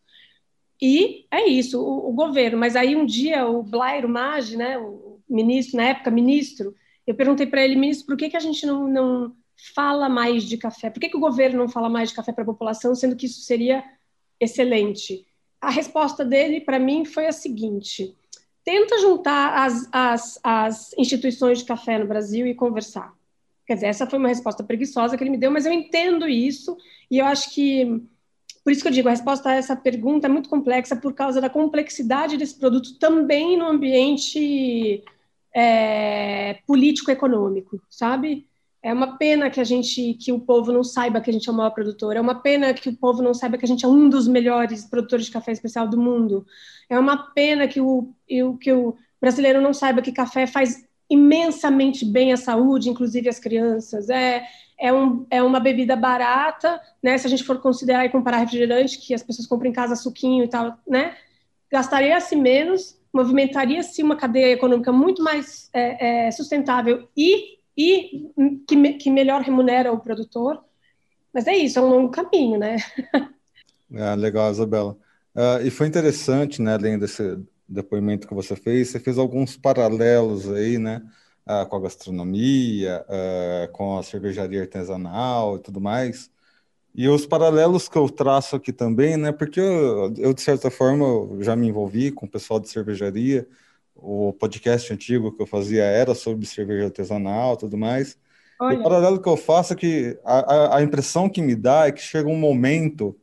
E 0.81 1.25
é 1.29 1.47
isso, 1.47 1.79
o, 1.79 2.09
o, 2.09 2.13
governo. 2.13 2.57
Mas 2.57 2.75
aí 2.75 2.95
um 2.95 3.05
dia 3.05 3.45
o 3.45 3.61
Blairo 3.61 4.07
Maggi, 4.07 4.55
né, 4.55 4.77
o 4.79 5.19
ministro, 5.29 5.77
na 5.77 5.89
época 5.89 6.09
ministro, 6.09 6.73
eu 7.05 7.13
perguntei 7.13 7.45
para 7.45 7.63
ele, 7.63 7.75
ministro, 7.75 8.07
por 8.07 8.17
que, 8.17 8.29
que 8.29 8.37
a 8.37 8.39
gente 8.39 8.65
não, 8.65 8.87
não 8.87 9.35
fala 9.75 10.09
mais 10.09 10.43
de 10.43 10.57
café? 10.57 10.89
Por 10.89 10.99
que, 10.99 11.09
que 11.09 11.17
o 11.17 11.21
governo 11.21 11.59
não 11.59 11.69
fala 11.69 11.89
mais 11.89 12.09
de 12.09 12.15
café 12.15 12.31
para 12.31 12.43
a 12.43 12.45
população, 12.45 12.95
sendo 12.95 13.15
que 13.15 13.27
isso 13.27 13.41
seria 13.41 13.83
excelente? 14.39 15.25
A 15.59 15.69
resposta 15.69 16.25
dele, 16.25 16.61
para 16.61 16.79
mim, 16.79 17.05
foi 17.05 17.27
a 17.27 17.31
seguinte: 17.31 18.15
tenta 18.63 18.99
juntar 18.99 19.65
as, 19.65 19.87
as, 19.91 20.39
as 20.43 20.93
instituições 20.97 21.59
de 21.59 21.65
café 21.65 21.99
no 21.99 22.07
Brasil 22.07 22.47
e 22.47 22.55
conversar. 22.55 23.13
Quer 23.65 23.75
dizer, 23.75 23.87
essa 23.87 24.07
foi 24.07 24.17
uma 24.17 24.27
resposta 24.27 24.63
preguiçosa 24.63 25.15
que 25.15 25.23
ele 25.23 25.29
me 25.29 25.37
deu, 25.37 25.51
mas 25.51 25.65
eu 25.65 25.71
entendo 25.71 26.27
isso 26.27 26.75
e 27.09 27.19
eu 27.19 27.25
acho 27.25 27.53
que. 27.53 28.03
Por 28.63 28.71
isso 28.71 28.83
que 28.83 28.87
eu 28.87 28.91
digo, 28.91 29.07
a 29.07 29.11
resposta 29.11 29.49
a 29.49 29.55
essa 29.55 29.75
pergunta 29.75 30.27
é 30.27 30.29
muito 30.29 30.47
complexa 30.47 30.95
por 30.95 31.13
causa 31.13 31.41
da 31.41 31.49
complexidade 31.49 32.37
desse 32.37 32.55
produto 32.59 32.99
também 32.99 33.57
no 33.57 33.65
ambiente 33.65 35.03
é, 35.53 36.59
político-econômico, 36.67 37.81
sabe? 37.89 38.47
É 38.83 38.91
uma 38.91 39.17
pena 39.17 39.49
que 39.49 39.59
a 39.59 39.63
gente, 39.63 40.15
que 40.15 40.31
o 40.31 40.39
povo 40.39 40.71
não 40.71 40.83
saiba 40.83 41.21
que 41.21 41.29
a 41.29 41.33
gente 41.33 41.47
é 41.47 41.51
o 41.51 41.55
maior 41.55 41.69
produtor. 41.69 42.15
É 42.15 42.21
uma 42.21 42.35
pena 42.35 42.73
que 42.73 42.89
o 42.89 42.95
povo 42.95 43.21
não 43.21 43.33
saiba 43.33 43.57
que 43.57 43.65
a 43.65 43.67
gente 43.67 43.85
é 43.85 43.87
um 43.87 44.09
dos 44.09 44.27
melhores 44.27 44.85
produtores 44.85 45.27
de 45.27 45.31
café 45.31 45.51
especial 45.51 45.87
do 45.87 45.99
mundo. 45.99 46.45
É 46.89 46.97
uma 46.97 47.31
pena 47.31 47.67
que 47.67 47.79
o, 47.79 48.11
que 48.59 48.73
o 48.73 48.95
brasileiro 49.19 49.61
não 49.61 49.73
saiba 49.73 50.01
que 50.01 50.11
café 50.11 50.47
faz 50.47 50.83
imensamente 51.07 52.03
bem 52.05 52.33
à 52.33 52.37
saúde, 52.37 52.89
inclusive 52.89 53.29
às 53.29 53.37
crianças. 53.37 54.09
É, 54.09 54.47
é, 54.79 54.91
um, 54.91 55.27
é 55.29 55.43
uma 55.43 55.59
bebida 55.59 55.95
barata, 55.95 56.81
né? 57.03 57.17
Se 57.19 57.27
a 57.27 57.29
gente 57.29 57.43
for 57.43 57.59
considerar 57.59 58.03
e 58.05 58.09
comparar 58.09 58.37
refrigerante, 58.37 58.97
que 58.97 59.13
as 59.13 59.21
pessoas 59.21 59.47
compram 59.47 59.69
em 59.69 59.73
casa 59.73 59.95
suquinho 59.95 60.43
e 60.43 60.47
tal, 60.47 60.75
né? 60.87 61.15
Gastaria-se 61.71 62.35
menos, 62.35 62.99
movimentaria-se 63.13 64.01
uma 64.01 64.15
cadeia 64.15 64.53
econômica 64.53 64.91
muito 64.91 65.21
mais 65.23 65.69
é, 65.71 66.27
é, 66.27 66.31
sustentável 66.31 67.07
e 67.15 67.60
e 67.77 68.29
que, 68.67 68.93
que 68.93 69.09
melhor 69.09 69.41
remunera 69.41 69.91
o 69.91 69.99
produtor. 69.99 70.63
Mas 71.33 71.47
é 71.47 71.55
isso, 71.55 71.79
é 71.79 71.81
um 71.81 71.89
longo 71.89 72.11
caminho, 72.11 72.59
né? 72.59 72.77
É, 73.91 74.15
legal, 74.15 74.51
Isabela. 74.51 74.97
Uh, 75.35 75.65
e 75.65 75.69
foi 75.69 75.87
interessante, 75.87 76.61
né, 76.61 76.73
além 76.73 76.99
desse 76.99 77.39
depoimento 77.67 78.27
que 78.27 78.33
você 78.33 78.55
fez, 78.55 78.89
você 78.89 78.99
fez 78.99 79.17
alguns 79.17 79.55
paralelos 79.55 80.51
aí, 80.51 80.77
né, 80.77 81.01
uh, 81.47 81.65
com 81.69 81.77
a 81.77 81.81
gastronomia, 81.81 83.05
uh, 83.07 83.71
com 83.71 83.97
a 83.97 84.03
cervejaria 84.03 84.61
artesanal 84.61 85.55
e 85.55 85.59
tudo 85.59 85.79
mais. 85.79 86.29
E 86.93 87.07
os 87.07 87.25
paralelos 87.25 87.87
que 87.87 87.97
eu 87.97 88.09
traço 88.09 88.57
aqui 88.57 88.73
também, 88.73 89.15
né, 89.15 89.31
porque 89.31 89.61
eu, 89.61 90.13
eu 90.17 90.33
de 90.33 90.41
certa 90.41 90.69
forma, 90.69 91.41
já 91.41 91.55
me 91.55 91.67
envolvi 91.67 92.11
com 92.11 92.25
o 92.25 92.29
pessoal 92.29 92.59
de 92.59 92.67
cervejaria, 92.69 93.47
o 93.95 94.33
podcast 94.33 94.91
antigo 94.93 95.31
que 95.31 95.41
eu 95.41 95.47
fazia 95.47 95.83
era 95.83 96.15
sobre 96.15 96.45
cerveja 96.45 96.85
artesanal 96.85 97.57
tudo 97.57 97.77
mais. 97.77 98.17
Olha. 98.59 98.79
O 98.79 98.83
paralelo 98.83 99.21
que 99.21 99.27
eu 99.27 99.37
faço 99.37 99.73
é 99.73 99.75
que 99.75 100.19
a, 100.23 100.77
a, 100.77 100.83
impressão 100.83 101.27
que 101.27 101.41
me 101.41 101.55
dá 101.55 101.87
é 101.87 101.91
que 101.91 102.01
chega 102.01 102.29
um 102.29 102.37
momento 102.37 103.15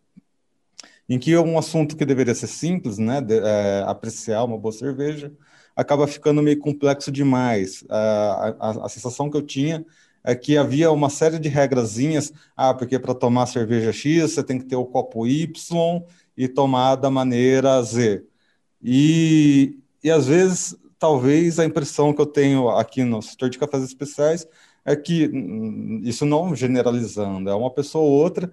em 1.08 1.18
que 1.18 1.36
um 1.38 1.56
assunto 1.56 1.96
que 1.96 2.04
deveria 2.04 2.34
ser 2.34 2.48
simples, 2.48 2.98
né, 2.98 3.20
de, 3.20 3.38
é, 3.38 3.84
apreciar 3.86 4.44
uma 4.44 4.58
boa 4.58 4.72
cerveja, 4.72 5.32
acaba 5.76 6.08
ficando 6.08 6.42
meio 6.42 6.58
complexo 6.58 7.10
demais. 7.10 7.84
A, 7.88 8.54
a, 8.58 8.86
a, 8.86 8.88
sensação 8.88 9.30
que 9.30 9.36
eu 9.36 9.42
tinha 9.42 9.86
é 10.24 10.34
que 10.34 10.58
havia 10.58 10.90
uma 10.90 11.08
série 11.08 11.38
de 11.38 11.48
regrazinhas, 11.48 12.32
ah, 12.56 12.74
porque 12.74 12.98
para 12.98 13.14
tomar 13.14 13.46
cerveja 13.46 13.92
X 13.92 14.32
você 14.32 14.42
tem 14.42 14.58
que 14.58 14.66
ter 14.66 14.76
o 14.76 14.84
copo 14.84 15.24
Y 15.24 16.02
e 16.36 16.48
tomar 16.48 16.96
da 16.96 17.10
maneira 17.10 17.80
Z. 17.82 18.24
E, 18.82 19.78
e 20.02 20.10
às 20.10 20.26
vezes, 20.26 20.76
talvez 20.98 21.58
a 21.58 21.64
impressão 21.64 22.12
que 22.12 22.20
eu 22.20 22.26
tenho 22.26 22.68
aqui 22.70 23.04
no 23.04 23.22
setor 23.22 23.50
de 23.50 23.58
cafés 23.58 23.82
especiais 23.82 24.46
é 24.84 24.96
que, 24.96 25.28
hum, 25.28 26.00
isso 26.02 26.24
não 26.24 26.54
generalizando, 26.54 27.50
é 27.50 27.54
uma 27.54 27.70
pessoa 27.70 28.04
ou 28.04 28.12
outra 28.12 28.50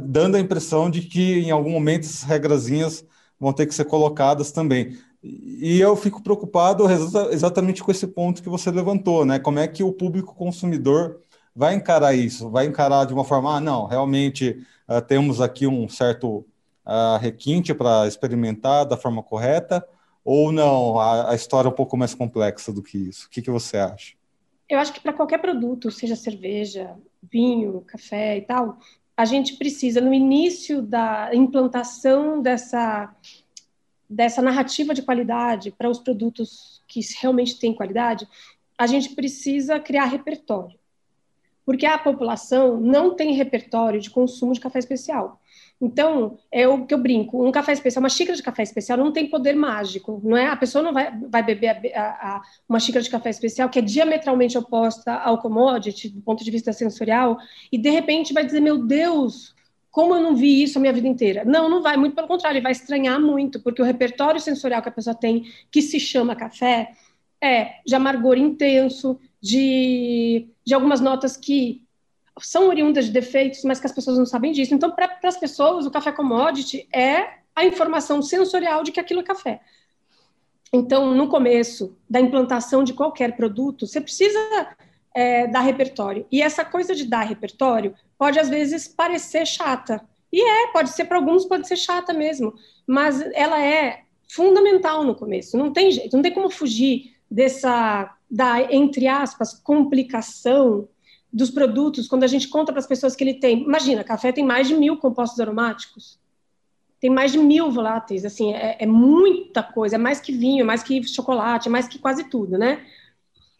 dando 0.00 0.36
a 0.36 0.40
impressão 0.40 0.90
de 0.90 1.02
que 1.02 1.40
em 1.40 1.50
algum 1.50 1.70
momento 1.70 2.04
essas 2.04 2.22
regrazinhas 2.22 3.04
vão 3.38 3.52
ter 3.52 3.66
que 3.66 3.74
ser 3.74 3.84
colocadas 3.84 4.50
também. 4.52 4.98
E 5.22 5.80
eu 5.80 5.96
fico 5.96 6.22
preocupado 6.22 6.84
exatamente 7.30 7.82
com 7.82 7.90
esse 7.90 8.06
ponto 8.06 8.42
que 8.42 8.48
você 8.48 8.70
levantou, 8.70 9.24
né? 9.24 9.38
Como 9.38 9.58
é 9.58 9.66
que 9.66 9.82
o 9.82 9.92
público 9.92 10.34
consumidor 10.34 11.20
vai 11.54 11.74
encarar 11.74 12.14
isso? 12.14 12.50
Vai 12.50 12.66
encarar 12.66 13.04
de 13.04 13.12
uma 13.12 13.24
forma, 13.24 13.56
ah, 13.56 13.60
não, 13.60 13.86
realmente 13.86 14.64
uh, 14.88 15.00
temos 15.02 15.40
aqui 15.40 15.66
um 15.66 15.88
certo 15.88 16.46
uh, 16.86 17.18
requinte 17.20 17.74
para 17.74 18.06
experimentar 18.06 18.86
da 18.86 18.96
forma 18.96 19.22
correta, 19.22 19.84
ou 20.30 20.52
não, 20.52 21.00
a, 21.00 21.30
a, 21.30 21.34
história 21.34 21.68
é 21.68 21.70
um 21.70 21.74
pouco 21.74 21.96
mais 21.96 22.14
complexa 22.14 22.70
do 22.70 22.82
que 22.82 22.98
isso? 22.98 23.26
O 23.26 23.30
que, 23.30 23.40
que 23.40 23.50
você 23.50 23.78
acha? 23.78 24.12
Eu 24.68 24.78
acho 24.78 24.92
que 24.92 25.00
para 25.00 25.14
qualquer 25.14 25.38
produto, 25.38 25.90
seja 25.90 26.14
cerveja, 26.14 26.94
vinho, 27.22 27.80
café 27.86 28.36
e 28.36 28.42
tal, 28.42 28.78
a 29.16 29.24
gente 29.24 29.56
precisa, 29.56 30.02
no 30.02 30.12
início 30.12 30.82
da 30.82 31.34
implantação 31.34 32.42
dessa 32.42 33.10
dessa 34.06 34.42
narrativa 34.42 34.92
de 34.92 35.00
qualidade 35.00 35.70
para 35.70 35.88
os 35.88 35.98
produtos 35.98 36.82
que 36.86 37.00
realmente 37.20 37.58
têm 37.58 37.74
qualidade, 37.74 38.28
a 38.76 38.86
gente 38.86 39.14
precisa 39.14 39.80
criar 39.80 40.04
repertório. 40.04 40.78
Porque 41.64 41.86
a 41.86 41.96
população 41.96 42.78
não 42.78 43.14
tem 43.14 43.32
repertório 43.32 44.00
de 44.00 44.10
consumo 44.10 44.52
de 44.52 44.60
café 44.60 44.78
especial. 44.78 45.40
Então, 45.80 46.36
é 46.50 46.66
o 46.66 46.84
que 46.84 46.92
eu 46.92 46.98
brinco: 46.98 47.46
um 47.46 47.52
café 47.52 47.72
especial, 47.72 48.02
uma 48.02 48.08
xícara 48.08 48.36
de 48.36 48.42
café 48.42 48.62
especial 48.62 48.98
não 48.98 49.12
tem 49.12 49.28
poder 49.28 49.54
mágico, 49.54 50.20
não 50.24 50.36
é? 50.36 50.46
A 50.46 50.56
pessoa 50.56 50.82
não 50.82 50.92
vai, 50.92 51.16
vai 51.28 51.42
beber 51.42 51.94
a, 51.94 52.02
a, 52.02 52.42
uma 52.68 52.80
xícara 52.80 53.02
de 53.02 53.10
café 53.10 53.30
especial 53.30 53.68
que 53.68 53.78
é 53.78 53.82
diametralmente 53.82 54.58
oposta 54.58 55.14
ao 55.14 55.38
commodity, 55.38 56.08
do 56.08 56.20
ponto 56.20 56.42
de 56.44 56.50
vista 56.50 56.72
sensorial, 56.72 57.38
e 57.70 57.78
de 57.78 57.90
repente 57.90 58.34
vai 58.34 58.44
dizer: 58.44 58.60
Meu 58.60 58.84
Deus, 58.86 59.54
como 59.90 60.14
eu 60.14 60.20
não 60.20 60.34
vi 60.34 60.62
isso 60.62 60.78
a 60.78 60.80
minha 60.80 60.92
vida 60.92 61.06
inteira? 61.06 61.44
Não, 61.44 61.68
não 61.68 61.80
vai, 61.80 61.96
muito 61.96 62.16
pelo 62.16 62.28
contrário, 62.28 62.56
ele 62.56 62.62
vai 62.62 62.72
estranhar 62.72 63.20
muito, 63.20 63.60
porque 63.60 63.80
o 63.80 63.84
repertório 63.84 64.40
sensorial 64.40 64.82
que 64.82 64.88
a 64.88 64.92
pessoa 64.92 65.14
tem, 65.14 65.44
que 65.70 65.80
se 65.80 66.00
chama 66.00 66.34
café, 66.34 66.92
é 67.40 67.76
de 67.86 67.94
amargor 67.94 68.36
intenso, 68.36 69.18
de, 69.40 70.48
de 70.64 70.74
algumas 70.74 71.00
notas 71.00 71.36
que 71.36 71.86
são 72.40 72.68
oriundas 72.68 73.06
de 73.06 73.12
defeitos, 73.12 73.62
mas 73.64 73.80
que 73.80 73.86
as 73.86 73.92
pessoas 73.92 74.18
não 74.18 74.26
sabem 74.26 74.52
disso. 74.52 74.74
Então, 74.74 74.90
para 74.90 75.18
as 75.24 75.36
pessoas, 75.36 75.86
o 75.86 75.90
café 75.90 76.12
commodity 76.12 76.88
é 76.94 77.38
a 77.54 77.64
informação 77.64 78.22
sensorial 78.22 78.82
de 78.82 78.92
que 78.92 79.00
aquilo 79.00 79.20
é 79.20 79.24
café. 79.24 79.60
Então, 80.72 81.14
no 81.14 81.28
começo 81.28 81.96
da 82.08 82.20
implantação 82.20 82.84
de 82.84 82.92
qualquer 82.92 83.36
produto, 83.36 83.86
você 83.86 84.00
precisa 84.00 84.38
é, 85.14 85.46
dar 85.46 85.60
repertório. 85.60 86.26
E 86.30 86.42
essa 86.42 86.64
coisa 86.64 86.94
de 86.94 87.04
dar 87.04 87.22
repertório 87.22 87.94
pode 88.18 88.38
às 88.38 88.48
vezes 88.48 88.86
parecer 88.86 89.46
chata. 89.46 90.00
E 90.32 90.40
é, 90.40 90.66
pode 90.72 90.90
ser 90.90 91.06
para 91.06 91.16
alguns, 91.16 91.46
pode 91.46 91.66
ser 91.66 91.76
chata 91.76 92.12
mesmo, 92.12 92.54
mas 92.86 93.20
ela 93.32 93.60
é 93.64 94.02
fundamental 94.28 95.02
no 95.04 95.14
começo, 95.14 95.56
não 95.56 95.72
tem 95.72 95.90
jeito, 95.90 96.14
não 96.14 96.22
tem 96.22 96.34
como 96.34 96.50
fugir 96.50 97.14
dessa, 97.30 98.14
da, 98.30 98.60
entre 98.72 99.06
aspas, 99.06 99.54
complicação 99.54 100.86
dos 101.32 101.50
produtos, 101.50 102.08
quando 102.08 102.24
a 102.24 102.28
gente 102.28 102.48
conta 102.48 102.72
para 102.72 102.80
as 102.80 102.86
pessoas 102.86 103.14
que 103.14 103.22
ele 103.22 103.34
tem. 103.34 103.62
Imagina, 103.62 104.02
café 104.02 104.32
tem 104.32 104.44
mais 104.44 104.66
de 104.66 104.74
mil 104.74 104.96
compostos 104.96 105.38
aromáticos, 105.38 106.18
tem 107.00 107.10
mais 107.10 107.32
de 107.32 107.38
mil 107.38 107.70
voláteis, 107.70 108.24
assim, 108.24 108.52
é, 108.54 108.76
é 108.80 108.86
muita 108.86 109.62
coisa, 109.62 109.96
é 109.96 109.98
mais 109.98 110.20
que 110.20 110.32
vinho, 110.32 110.62
é 110.62 110.64
mais 110.64 110.82
que 110.82 111.06
chocolate, 111.06 111.68
é 111.68 111.70
mais 111.70 111.86
que 111.86 111.98
quase 111.98 112.24
tudo, 112.24 112.58
né? 112.58 112.84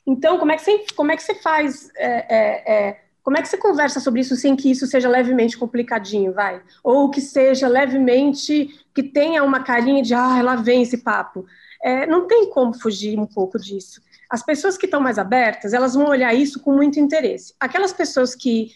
Então, 0.06 0.38
como 0.38 0.50
é 0.50 0.56
que 0.56 0.62
você, 0.62 0.84
como 0.96 1.12
é 1.12 1.16
que 1.16 1.22
você 1.22 1.34
faz 1.34 1.90
é, 1.96 2.36
é, 2.36 2.88
é 2.88 3.00
como 3.28 3.36
é 3.36 3.42
que 3.42 3.48
você 3.48 3.58
conversa 3.58 4.00
sobre 4.00 4.22
isso 4.22 4.34
sem 4.36 4.56
que 4.56 4.70
isso 4.70 4.86
seja 4.86 5.06
levemente 5.06 5.58
complicadinho, 5.58 6.32
vai? 6.32 6.62
Ou 6.82 7.10
que 7.10 7.20
seja 7.20 7.68
levemente, 7.68 8.82
que 8.94 9.02
tenha 9.02 9.44
uma 9.44 9.62
carinha 9.62 10.02
de, 10.02 10.14
ah, 10.14 10.40
lá 10.40 10.56
vem 10.56 10.80
esse 10.80 10.96
papo. 10.96 11.44
É, 11.84 12.06
não 12.06 12.26
tem 12.26 12.48
como 12.48 12.72
fugir 12.72 13.18
um 13.18 13.26
pouco 13.26 13.58
disso. 13.58 14.00
As 14.30 14.42
pessoas 14.42 14.76
que 14.76 14.86
estão 14.86 15.00
mais 15.00 15.18
abertas, 15.18 15.72
elas 15.72 15.94
vão 15.94 16.08
olhar 16.08 16.34
isso 16.34 16.60
com 16.60 16.72
muito 16.72 17.00
interesse. 17.00 17.54
Aquelas 17.58 17.92
pessoas 17.92 18.34
que 18.34 18.72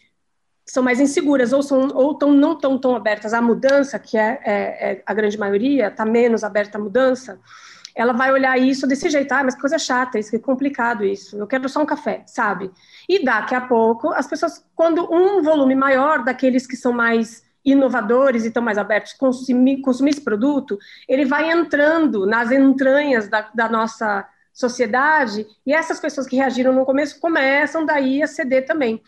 são 0.64 0.82
mais 0.82 1.00
inseguras 1.00 1.52
ou, 1.52 1.62
são, 1.62 1.88
ou 1.94 2.14
tão, 2.14 2.32
não 2.32 2.52
estão 2.52 2.78
tão 2.78 2.94
abertas 2.94 3.34
à 3.34 3.42
mudança, 3.42 3.98
que 3.98 4.16
é, 4.16 4.40
é, 4.44 4.92
é 4.92 5.02
a 5.04 5.12
grande 5.12 5.38
maioria, 5.38 5.88
está 5.88 6.04
menos 6.04 6.44
aberta 6.44 6.78
à 6.78 6.80
mudança, 6.80 7.38
ela 7.94 8.12
vai 8.12 8.32
olhar 8.32 8.58
isso 8.58 8.86
desse 8.86 9.10
jeito, 9.10 9.32
ah, 9.32 9.44
mas 9.44 9.54
que 9.54 9.60
coisa 9.60 9.78
chata 9.78 10.18
isso, 10.18 10.30
que 10.30 10.38
complicado 10.38 11.04
isso, 11.04 11.36
eu 11.36 11.46
quero 11.46 11.68
só 11.68 11.82
um 11.82 11.86
café, 11.86 12.22
sabe? 12.26 12.70
E 13.08 13.24
daqui 13.24 13.54
a 13.54 13.60
pouco, 13.60 14.08
as 14.12 14.26
pessoas, 14.26 14.64
quando 14.74 15.06
um 15.12 15.42
volume 15.42 15.74
maior 15.74 16.24
daqueles 16.24 16.66
que 16.66 16.76
são 16.76 16.92
mais 16.92 17.42
inovadores 17.64 18.44
e 18.44 18.48
estão 18.48 18.62
mais 18.62 18.78
abertos 18.78 19.12
a 19.14 19.18
consumir, 19.18 19.80
consumir 19.82 20.10
esse 20.10 20.20
produto, 20.20 20.78
ele 21.08 21.24
vai 21.24 21.50
entrando 21.50 22.26
nas 22.26 22.50
entranhas 22.50 23.28
da, 23.28 23.48
da 23.54 23.68
nossa 23.68 24.26
sociedade 24.52 25.46
e 25.66 25.72
essas 25.72 25.98
pessoas 25.98 26.26
que 26.26 26.36
reagiram 26.36 26.72
no 26.72 26.84
começo 26.84 27.18
começam 27.20 27.84
daí 27.84 28.22
a 28.22 28.26
ceder 28.26 28.66
também. 28.66 29.02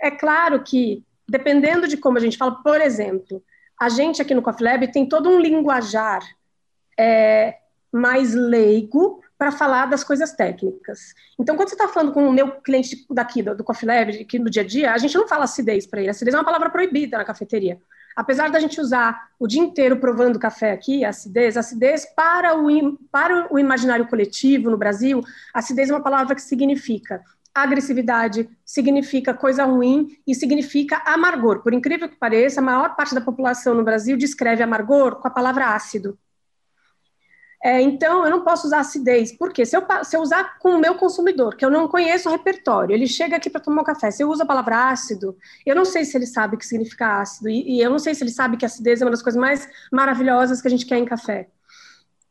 É 0.00 0.10
claro 0.10 0.62
que, 0.62 1.02
dependendo 1.28 1.88
de 1.88 1.96
como 1.96 2.18
a 2.18 2.20
gente 2.20 2.36
fala, 2.36 2.62
por 2.62 2.80
exemplo, 2.80 3.42
a 3.80 3.88
gente 3.88 4.22
aqui 4.22 4.34
no 4.34 4.42
Coffee 4.42 4.64
Lab 4.66 4.92
tem 4.92 5.08
todo 5.08 5.28
um 5.28 5.40
linguajar 5.40 6.22
é, 6.98 7.58
mais 7.92 8.34
leigo 8.34 9.22
para 9.36 9.50
falar 9.50 9.86
das 9.86 10.04
coisas 10.04 10.32
técnicas. 10.32 11.12
Então, 11.38 11.56
quando 11.56 11.68
você 11.68 11.74
está 11.74 11.88
falando 11.88 12.12
com 12.12 12.28
o 12.28 12.32
meu 12.32 12.52
cliente 12.60 13.04
daqui, 13.10 13.42
do, 13.42 13.54
do 13.54 13.64
Coffee 13.64 13.86
Lab, 13.86 14.22
aqui 14.22 14.38
no 14.38 14.48
dia 14.48 14.62
a 14.62 14.66
dia, 14.66 14.92
a 14.92 14.98
gente 14.98 15.16
não 15.16 15.26
fala 15.26 15.44
acidez 15.44 15.86
para 15.86 16.00
ele. 16.00 16.10
Acidez 16.10 16.34
é 16.34 16.38
uma 16.38 16.44
palavra 16.44 16.70
proibida 16.70 17.18
na 17.18 17.24
cafeteria. 17.24 17.80
Apesar 18.16 18.50
da 18.50 18.60
gente 18.60 18.80
usar 18.80 19.28
o 19.38 19.46
dia 19.46 19.60
inteiro 19.60 19.98
provando 19.98 20.38
café 20.38 20.72
aqui, 20.72 21.04
acidez, 21.04 21.56
acidez 21.56 22.06
para 22.14 22.56
o, 22.56 22.98
para 23.10 23.52
o 23.52 23.58
imaginário 23.58 24.06
coletivo 24.06 24.70
no 24.70 24.76
Brasil, 24.76 25.22
acidez 25.52 25.90
é 25.90 25.94
uma 25.94 26.02
palavra 26.02 26.34
que 26.34 26.42
significa 26.42 27.22
agressividade, 27.54 28.48
significa 28.64 29.32
coisa 29.32 29.64
ruim 29.64 30.18
e 30.26 30.34
significa 30.34 31.00
amargor. 31.06 31.62
Por 31.62 31.72
incrível 31.72 32.08
que 32.08 32.16
pareça, 32.16 32.60
a 32.60 32.64
maior 32.64 32.96
parte 32.96 33.14
da 33.14 33.20
população 33.20 33.74
no 33.74 33.84
Brasil 33.84 34.16
descreve 34.16 34.62
amargor 34.62 35.16
com 35.16 35.28
a 35.28 35.30
palavra 35.30 35.68
ácido. 35.68 36.18
É, 37.64 37.80
então, 37.80 38.26
eu 38.26 38.30
não 38.30 38.44
posso 38.44 38.66
usar 38.66 38.80
acidez. 38.80 39.32
Por 39.32 39.50
quê? 39.50 39.64
Se 39.64 39.74
eu, 39.74 39.82
se 40.04 40.14
eu 40.14 40.20
usar 40.20 40.58
com 40.58 40.72
o 40.72 40.78
meu 40.78 40.96
consumidor, 40.96 41.56
que 41.56 41.64
eu 41.64 41.70
não 41.70 41.88
conheço 41.88 42.28
o 42.28 42.32
repertório, 42.32 42.92
ele 42.94 43.06
chega 43.06 43.36
aqui 43.36 43.48
para 43.48 43.58
tomar 43.58 43.80
um 43.80 43.84
café, 43.84 44.10
se 44.10 44.22
eu 44.22 44.28
uso 44.28 44.42
a 44.42 44.46
palavra 44.46 44.90
ácido, 44.90 45.34
eu 45.64 45.74
não 45.74 45.86
sei 45.86 46.04
se 46.04 46.14
ele 46.14 46.26
sabe 46.26 46.56
o 46.56 46.58
que 46.58 46.66
significa 46.66 47.20
ácido, 47.22 47.48
e, 47.48 47.76
e, 47.76 47.80
eu 47.80 47.88
não 47.88 47.98
sei 47.98 48.14
se 48.14 48.22
ele 48.22 48.30
sabe 48.30 48.58
que 48.58 48.66
acidez 48.66 49.00
é 49.00 49.04
uma 49.06 49.10
das 49.10 49.22
coisas 49.22 49.40
mais 49.40 49.66
maravilhosas 49.90 50.60
que 50.60 50.68
a 50.68 50.70
gente 50.70 50.84
quer 50.84 50.98
em 50.98 51.06
café. 51.06 51.48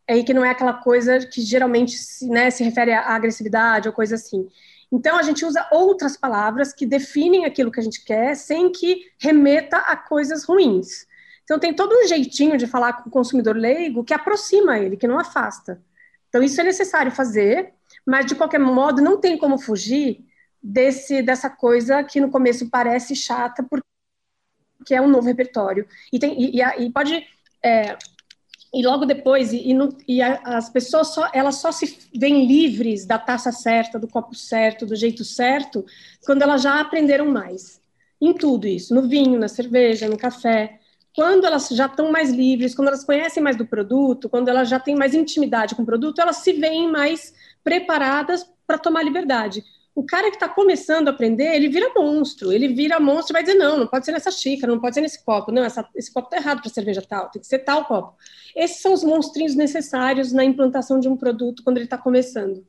É, 0.07 0.17
e 0.17 0.23
que 0.23 0.35
não 0.35 0.45
é 0.45 0.51
aquela 0.51 0.73
coisa 0.73 1.25
que 1.25 1.41
geralmente 1.41 1.97
se, 1.97 2.27
né, 2.29 2.51
se 2.51 2.63
refere 2.63 2.93
à 2.93 3.15
agressividade 3.15 3.87
ou 3.87 3.93
coisa 3.93 4.13
assim. 4.15 4.47
Então, 4.91 5.17
a 5.17 5.23
gente 5.23 5.43
usa 5.43 5.67
outras 5.71 6.15
palavras 6.15 6.71
que 6.73 6.85
definem 6.85 7.45
aquilo 7.45 7.71
que 7.71 7.79
a 7.79 7.83
gente 7.83 8.05
quer, 8.05 8.35
sem 8.35 8.71
que 8.71 9.01
remeta 9.17 9.77
a 9.77 9.95
coisas 9.97 10.43
ruins. 10.43 11.07
Então, 11.43 11.59
tem 11.59 11.73
todo 11.73 11.93
um 11.93 12.07
jeitinho 12.07 12.57
de 12.57 12.67
falar 12.67 12.93
com 12.93 13.09
o 13.09 13.11
consumidor 13.11 13.55
leigo 13.55 14.03
que 14.03 14.13
aproxima 14.13 14.79
ele, 14.79 14.97
que 14.97 15.07
não 15.07 15.19
afasta. 15.19 15.81
Então, 16.29 16.41
isso 16.41 16.59
é 16.59 16.63
necessário 16.63 17.11
fazer, 17.11 17.73
mas, 18.05 18.25
de 18.25 18.35
qualquer 18.35 18.59
modo, 18.59 19.01
não 19.01 19.19
tem 19.19 19.37
como 19.37 19.57
fugir 19.57 20.25
desse, 20.61 21.21
dessa 21.21 21.49
coisa 21.49 22.03
que 22.03 22.21
no 22.21 22.31
começo 22.31 22.69
parece 22.69 23.15
chata, 23.15 23.63
porque 23.63 24.95
é 24.95 25.01
um 25.01 25.09
novo 25.09 25.27
repertório. 25.27 25.85
E, 26.11 26.17
tem, 26.17 26.41
e, 26.41 26.61
e, 26.61 26.85
e 26.85 26.91
pode. 26.91 27.25
É, 27.63 27.97
e 28.73 28.83
logo 28.83 29.05
depois, 29.05 29.53
e, 29.53 29.71
e, 30.07 30.21
a, 30.21 30.41
as 30.57 30.69
pessoas 30.69 31.09
só, 31.09 31.29
elas 31.31 31.55
só 31.55 31.71
se 31.71 32.09
veem 32.15 32.47
livres 32.47 33.05
da 33.05 33.19
taça 33.19 33.51
certa, 33.51 33.99
do 33.99 34.07
copo 34.07 34.33
certo, 34.33 34.85
do 34.85 34.95
jeito 34.95 35.23
certo, 35.23 35.85
quando 36.25 36.41
elas 36.41 36.63
já 36.63 36.79
aprenderam 36.79 37.29
mais. 37.29 37.79
Em 38.19 38.33
tudo 38.33 38.65
isso, 38.65 38.95
no 38.95 39.07
vinho, 39.07 39.37
na 39.37 39.47
cerveja, 39.47 40.07
no 40.07 40.17
café 40.17 40.79
quando 41.15 41.45
elas 41.45 41.69
já 41.69 41.85
estão 41.85 42.11
mais 42.11 42.31
livres, 42.31 42.73
quando 42.73 42.87
elas 42.87 43.03
conhecem 43.03 43.41
mais 43.41 43.55
do 43.55 43.65
produto, 43.65 44.27
quando 44.29 44.49
elas 44.49 44.67
já 44.67 44.79
têm 44.79 44.95
mais 44.95 45.13
intimidade 45.13 45.75
com 45.75 45.83
o 45.83 45.85
produto, 45.85 46.19
elas 46.19 46.37
se 46.37 46.53
veem 46.53 46.91
mais 46.91 47.33
preparadas 47.63 48.45
para 48.65 48.77
tomar 48.77 49.03
liberdade. 49.03 49.63
O 49.95 50.03
cara 50.03 50.29
que 50.31 50.37
está 50.37 50.49
começando 50.49 51.07
a 51.07 51.11
aprender, 51.11 51.55
ele 51.55 51.69
vira 51.69 51.93
monstro, 51.95 52.51
ele 52.51 52.67
vira 52.69 52.99
monstro 52.99 53.31
e 53.31 53.35
vai 53.35 53.43
dizer, 53.43 53.59
não, 53.59 53.77
não 53.77 53.85
pode 53.85 54.05
ser 54.05 54.11
nessa 54.11 54.31
xícara, 54.31 54.71
não 54.71 54.81
pode 54.81 54.95
ser 54.95 55.01
nesse 55.01 55.23
copo, 55.23 55.51
não, 55.51 55.63
essa, 55.63 55.87
esse 55.95 56.11
copo 56.11 56.27
está 56.27 56.37
errado 56.37 56.61
para 56.61 56.71
cerveja 56.71 57.01
tal, 57.07 57.29
tem 57.29 57.39
que 57.39 57.47
ser 57.47 57.59
tal 57.59 57.85
copo. 57.85 58.15
Esses 58.55 58.81
são 58.81 58.91
os 58.91 59.03
monstrinhos 59.03 59.53
necessários 59.53 60.33
na 60.33 60.43
implantação 60.43 60.99
de 60.99 61.07
um 61.07 61.15
produto 61.15 61.63
quando 61.63 61.77
ele 61.77 61.85
está 61.85 61.97
começando. 61.97 62.65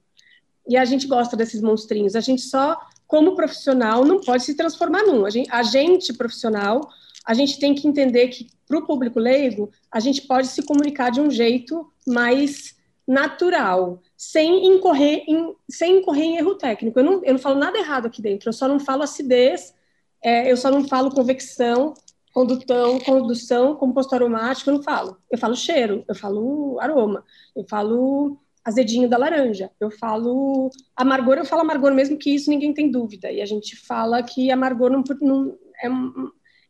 E 0.68 0.76
a 0.76 0.84
gente 0.84 1.06
gosta 1.06 1.34
desses 1.34 1.62
monstrinhos, 1.62 2.14
a 2.14 2.20
gente 2.20 2.42
só, 2.42 2.78
como 3.06 3.34
profissional, 3.34 4.04
não 4.04 4.20
pode 4.20 4.44
se 4.44 4.54
transformar 4.54 5.02
num. 5.02 5.24
A 5.24 5.30
gente, 5.30 5.50
a 5.50 5.62
gente 5.62 6.12
profissional, 6.12 6.90
a 7.26 7.34
gente 7.34 7.58
tem 7.58 7.74
que 7.74 7.88
entender 7.88 8.28
que, 8.28 8.48
para 8.66 8.78
o 8.78 8.86
público 8.86 9.18
leigo, 9.18 9.70
a 9.90 10.00
gente 10.00 10.22
pode 10.22 10.48
se 10.48 10.62
comunicar 10.62 11.10
de 11.10 11.20
um 11.20 11.30
jeito 11.30 11.90
mais 12.06 12.76
natural, 13.06 14.00
sem 14.16 14.66
incorrer 14.66 15.24
em, 15.28 15.54
sem 15.68 15.98
incorrer 15.98 16.24
em 16.24 16.36
erro 16.36 16.54
técnico. 16.54 16.98
Eu 16.98 17.04
não, 17.04 17.24
eu 17.24 17.32
não 17.34 17.40
falo 17.40 17.58
nada 17.58 17.78
errado 17.78 18.06
aqui 18.06 18.22
dentro, 18.22 18.48
eu 18.48 18.52
só 18.52 18.66
não 18.66 18.80
falo 18.80 19.02
acidez, 19.02 19.74
é, 20.22 20.50
eu 20.50 20.56
só 20.56 20.70
não 20.70 20.88
falo 20.88 21.10
convecção, 21.10 21.94
Condutão, 22.34 22.98
condução, 22.98 23.76
composto 23.76 24.12
aromático, 24.12 24.68
eu 24.68 24.74
não 24.74 24.82
falo. 24.82 25.16
Eu 25.30 25.38
falo 25.38 25.54
cheiro, 25.54 26.04
eu 26.08 26.16
falo 26.16 26.80
aroma, 26.80 27.24
eu 27.54 27.64
falo 27.68 28.36
azedinho 28.64 29.08
da 29.08 29.16
laranja, 29.16 29.70
eu 29.78 29.88
falo 29.88 30.68
amargor, 30.96 31.38
eu 31.38 31.44
falo 31.44 31.62
amargor 31.62 31.94
mesmo 31.94 32.18
que 32.18 32.34
isso 32.34 32.50
ninguém 32.50 32.74
tem 32.74 32.90
dúvida. 32.90 33.30
E 33.30 33.40
a 33.40 33.46
gente 33.46 33.76
fala 33.76 34.20
que 34.20 34.50
amargor 34.50 34.90
não, 34.90 35.04
não 35.20 35.56
é, 35.80 35.88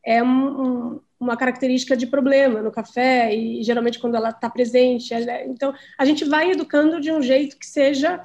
é 0.04 0.22
um, 0.22 1.00
uma 1.18 1.36
característica 1.36 1.96
de 1.96 2.06
problema 2.06 2.60
no 2.60 2.70
café 2.70 3.34
e 3.34 3.62
geralmente 3.62 3.98
quando 3.98 4.14
ela 4.14 4.30
está 4.30 4.50
presente. 4.50 5.12
Ela, 5.14 5.32
é, 5.32 5.46
então 5.46 5.74
a 5.98 6.04
gente 6.04 6.24
vai 6.24 6.50
educando 6.50 7.00
de 7.00 7.10
um 7.10 7.22
jeito 7.22 7.58
que 7.58 7.66
seja 7.66 8.22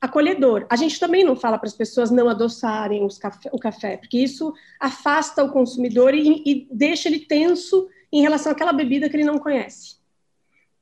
acolhedor. 0.00 0.66
A 0.68 0.76
gente 0.76 0.98
também 0.98 1.22
não 1.22 1.36
fala 1.36 1.58
para 1.58 1.68
as 1.68 1.74
pessoas 1.74 2.10
não 2.10 2.28
adoçarem 2.28 3.06
café, 3.20 3.50
o 3.52 3.58
café, 3.58 3.96
porque 3.98 4.18
isso 4.18 4.52
afasta 4.80 5.44
o 5.44 5.52
consumidor 5.52 6.14
e, 6.14 6.42
e, 6.44 6.68
deixa 6.70 7.08
ele 7.08 7.20
tenso 7.20 7.86
em 8.10 8.22
relação 8.22 8.50
àquela 8.50 8.72
bebida 8.72 9.08
que 9.08 9.16
ele 9.16 9.24
não 9.24 9.38
conhece. 9.38 9.99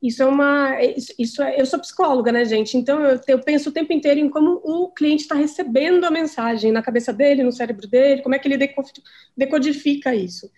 Isso 0.03 0.23
é 0.23 0.27
uma. 0.27 0.81
Isso, 0.83 1.13
isso 1.19 1.43
é, 1.43 1.61
eu 1.61 1.67
sou 1.67 1.79
psicóloga, 1.79 2.31
né, 2.31 2.45
gente? 2.45 2.77
Então 2.77 3.01
eu, 3.03 3.21
eu 3.27 3.41
penso 3.41 3.71
o 3.71 3.73
tempo 3.73 3.93
inteiro 3.93 4.21
em 4.21 4.29
como 4.29 4.61
o 4.63 4.89
cliente 4.93 5.23
está 5.23 5.35
recebendo 5.35 6.05
a 6.05 6.11
mensagem 6.11 6.71
na 6.71 6.83
cabeça 6.83 7.13
dele, 7.13 7.43
no 7.43 7.53
cérebro 7.53 7.89
dele, 7.89 8.23
como 8.23 8.35
é 8.35 8.39
que 8.39 8.47
ele 8.47 8.75
decodifica 9.37 10.15
isso. 10.15 10.51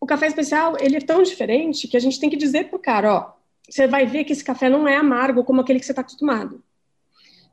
O 0.00 0.06
café 0.06 0.26
especial 0.26 0.76
ele 0.80 0.96
é 0.96 1.00
tão 1.00 1.22
diferente 1.22 1.88
que 1.88 1.96
a 1.96 2.00
gente 2.00 2.18
tem 2.18 2.30
que 2.30 2.36
dizer 2.36 2.68
para 2.68 2.76
o 2.76 2.80
cara, 2.80 3.14
ó, 3.14 3.32
você 3.68 3.86
vai 3.86 4.06
ver 4.06 4.24
que 4.24 4.32
esse 4.32 4.44
café 4.44 4.68
não 4.68 4.88
é 4.88 4.96
amargo 4.96 5.44
como 5.44 5.60
aquele 5.60 5.78
que 5.78 5.86
você 5.86 5.92
está 5.92 6.02
acostumado 6.02 6.62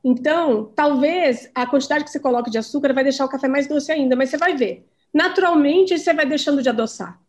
então, 0.04 0.72
talvez 0.74 1.48
a 1.54 1.64
quantidade 1.66 2.04
que 2.04 2.10
você 2.10 2.18
coloca 2.18 2.50
de 2.50 2.58
açúcar 2.58 2.92
vai 2.92 3.04
deixar 3.04 3.24
o 3.24 3.28
café 3.28 3.46
mais 3.46 3.68
doce 3.68 3.92
ainda, 3.92 4.16
mas 4.16 4.30
você 4.30 4.36
vai 4.36 4.56
ver. 4.56 4.86
Naturalmente, 5.14 5.96
você 5.96 6.12
vai 6.12 6.26
deixando 6.26 6.62
de 6.62 6.68
adoçar, 6.68 7.20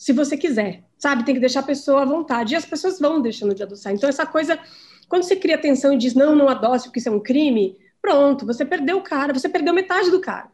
se 0.00 0.14
você 0.14 0.34
quiser, 0.34 0.82
sabe? 0.96 1.26
Tem 1.26 1.34
que 1.34 1.40
deixar 1.42 1.60
a 1.60 1.62
pessoa 1.62 2.00
à 2.00 2.04
vontade. 2.06 2.54
E 2.54 2.56
as 2.56 2.64
pessoas 2.64 2.98
vão 2.98 3.20
deixando 3.20 3.54
de 3.54 3.62
adoçar. 3.62 3.92
Então, 3.92 4.08
essa 4.08 4.24
coisa, 4.24 4.58
quando 5.10 5.24
você 5.24 5.36
cria 5.36 5.56
atenção 5.56 5.92
e 5.92 5.98
diz, 5.98 6.14
não, 6.14 6.34
não 6.34 6.48
adoce 6.48 6.84
porque 6.84 7.00
isso 7.00 7.10
é 7.10 7.12
um 7.12 7.20
crime, 7.20 7.76
pronto, 8.00 8.46
você 8.46 8.64
perdeu 8.64 8.96
o 8.96 9.02
cara, 9.02 9.34
você 9.34 9.46
perdeu 9.46 9.74
metade 9.74 10.10
do 10.10 10.18
cara. 10.18 10.50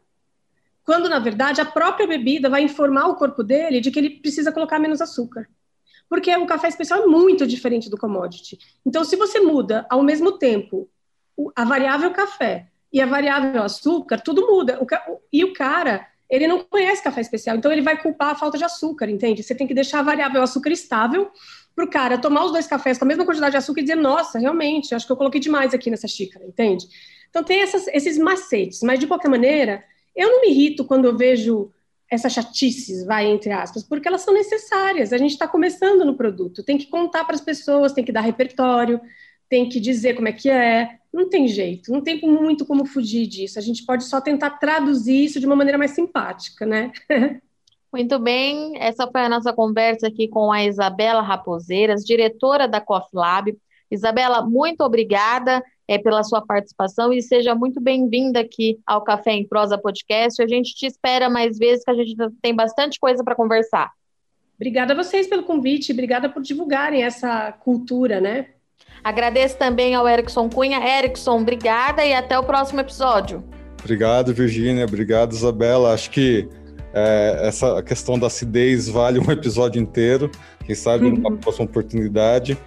Quando, 0.83 1.07
na 1.07 1.17
verdade, 1.17 1.61
a 1.61 1.65
própria 1.65 2.05
bebida 2.05 2.49
vai 2.49 2.61
informar 2.61 3.07
o 3.07 3.15
corpo 3.15 3.41
dele 3.41 3.79
de 3.79 3.89
que 3.89 3.97
ele 3.97 4.19
precisa 4.19 4.51
colocar 4.51 4.79
menos 4.79 4.99
açúcar 4.99 5.47
porque 6.09 6.33
o 6.37 6.45
café 6.45 6.69
especial 6.69 7.03
é 7.03 7.05
muito 7.05 7.45
diferente 7.45 7.89
do 7.89 7.97
commodity. 7.97 8.57
Então, 8.85 9.03
se 9.03 9.17
você 9.17 9.41
muda 9.41 9.85
ao 9.89 10.01
mesmo 10.01 10.37
tempo 10.37 10.89
a 11.53 11.65
variável 11.65 12.11
café 12.11 12.67
e 12.93 13.01
a 13.01 13.05
variável 13.05 13.61
açúcar, 13.61 14.21
tudo 14.21 14.47
muda. 14.47 14.79
E 15.31 15.43
o 15.43 15.51
cara, 15.51 16.07
ele 16.29 16.47
não 16.47 16.63
conhece 16.63 17.03
café 17.03 17.21
especial, 17.21 17.55
então 17.55 17.71
ele 17.71 17.81
vai 17.81 18.01
culpar 18.01 18.31
a 18.31 18.35
falta 18.35 18.57
de 18.57 18.63
açúcar, 18.63 19.09
entende? 19.09 19.43
Você 19.43 19.55
tem 19.55 19.65
que 19.65 19.73
deixar 19.73 19.99
a 19.99 20.03
variável 20.03 20.41
açúcar 20.41 20.71
estável 20.71 21.31
para 21.75 21.85
o 21.85 21.89
cara 21.89 22.17
tomar 22.17 22.43
os 22.45 22.51
dois 22.51 22.67
cafés 22.67 22.97
com 22.97 23.05
a 23.05 23.07
mesma 23.07 23.25
quantidade 23.25 23.51
de 23.51 23.57
açúcar 23.57 23.81
e 23.81 23.83
dizer, 23.83 23.95
nossa, 23.95 24.39
realmente, 24.39 24.93
acho 24.95 25.05
que 25.05 25.11
eu 25.11 25.17
coloquei 25.17 25.39
demais 25.39 25.73
aqui 25.73 25.89
nessa 25.89 26.07
xícara, 26.07 26.45
entende? 26.45 26.87
Então 27.29 27.43
tem 27.43 27.61
essas, 27.61 27.87
esses 27.89 28.17
macetes, 28.17 28.81
mas 28.81 28.99
de 28.99 29.07
qualquer 29.07 29.29
maneira, 29.29 29.83
eu 30.15 30.29
não 30.29 30.41
me 30.41 30.49
irrito 30.49 30.83
quando 30.85 31.05
eu 31.05 31.15
vejo 31.15 31.71
essas 32.09 32.33
chatices, 32.33 33.05
vai, 33.05 33.27
entre 33.27 33.51
aspas, 33.51 33.83
porque 33.83 34.07
elas 34.07 34.21
são 34.21 34.33
necessárias. 34.33 35.11
A 35.11 35.17
gente 35.17 35.31
está 35.31 35.47
começando 35.47 36.05
no 36.05 36.15
produto, 36.15 36.63
tem 36.63 36.77
que 36.77 36.87
contar 36.87 37.25
para 37.25 37.35
as 37.35 37.41
pessoas, 37.41 37.91
tem 37.91 38.03
que 38.03 38.13
dar 38.13 38.21
repertório, 38.21 38.99
tem 39.49 39.69
que 39.69 39.79
dizer 39.79 40.15
como 40.15 40.27
é 40.27 40.31
que 40.31 40.49
é. 40.49 40.97
Não 41.13 41.29
tem 41.29 41.47
jeito, 41.47 41.91
não 41.91 42.01
tem 42.01 42.21
muito 42.21 42.65
como 42.65 42.85
fugir 42.85 43.25
disso. 43.27 43.57
A 43.57 43.61
gente 43.61 43.85
pode 43.85 44.03
só 44.03 44.21
tentar 44.21 44.51
traduzir 44.51 45.25
isso 45.25 45.39
de 45.39 45.45
uma 45.45 45.55
maneira 45.55 45.77
mais 45.77 45.91
simpática, 45.91 46.65
né? 46.65 46.91
Muito 47.91 48.19
bem, 48.19 48.73
essa 48.79 49.09
foi 49.09 49.21
a 49.21 49.29
nossa 49.29 49.53
conversa 49.53 50.07
aqui 50.07 50.27
com 50.27 50.51
a 50.51 50.63
Isabela 50.63 51.21
Raposeiras, 51.21 52.03
diretora 52.03 52.67
da 52.67 52.81
Coffee 52.81 53.09
Lab. 53.13 53.57
Isabela, 53.89 54.45
muito 54.45 54.81
obrigada 54.81 55.63
é, 55.87 55.97
pela 55.97 56.21
sua 56.21 56.45
participação 56.45 57.13
e 57.13 57.21
seja 57.21 57.55
muito 57.55 57.79
bem-vinda 57.79 58.41
aqui 58.41 58.77
ao 58.85 59.01
Café 59.03 59.31
em 59.31 59.47
Prosa 59.47 59.77
Podcast. 59.77 60.41
A 60.43 60.47
gente 60.47 60.75
te 60.75 60.85
espera 60.85 61.29
mais 61.29 61.57
vezes, 61.57 61.85
que 61.85 61.89
a 61.89 61.93
gente 61.93 62.15
tem 62.41 62.53
bastante 62.53 62.99
coisa 62.99 63.23
para 63.23 63.35
conversar. 63.35 63.89
Obrigada 64.55 64.93
a 64.93 64.95
vocês 64.95 65.27
pelo 65.27 65.43
convite, 65.43 65.93
obrigada 65.93 66.27
por 66.29 66.41
divulgarem 66.41 67.03
essa 67.03 67.53
cultura, 67.53 68.19
né? 68.19 68.49
Agradeço 69.03 69.57
também 69.57 69.95
ao 69.95 70.07
Erickson 70.07 70.49
Cunha. 70.49 70.79
Erickson, 70.79 71.39
obrigada 71.39 72.03
e 72.05 72.13
até 72.13 72.37
o 72.37 72.43
próximo 72.43 72.79
episódio. 72.81 73.43
Obrigado, 73.79 74.33
Virgínia. 74.33 74.85
Obrigado, 74.85 75.31
Isabela. 75.31 75.93
Acho 75.93 76.09
que 76.09 76.47
é, 76.93 77.39
essa 77.43 77.81
questão 77.83 78.17
da 78.17 78.27
acidez 78.27 78.89
vale 78.89 79.19
um 79.19 79.31
episódio 79.31 79.81
inteiro. 79.81 80.29
Quem 80.65 80.75
sabe 80.75 81.05
uhum. 81.05 81.11
numa 81.11 81.37
próxima 81.37 81.65
oportunidade. 81.65 82.57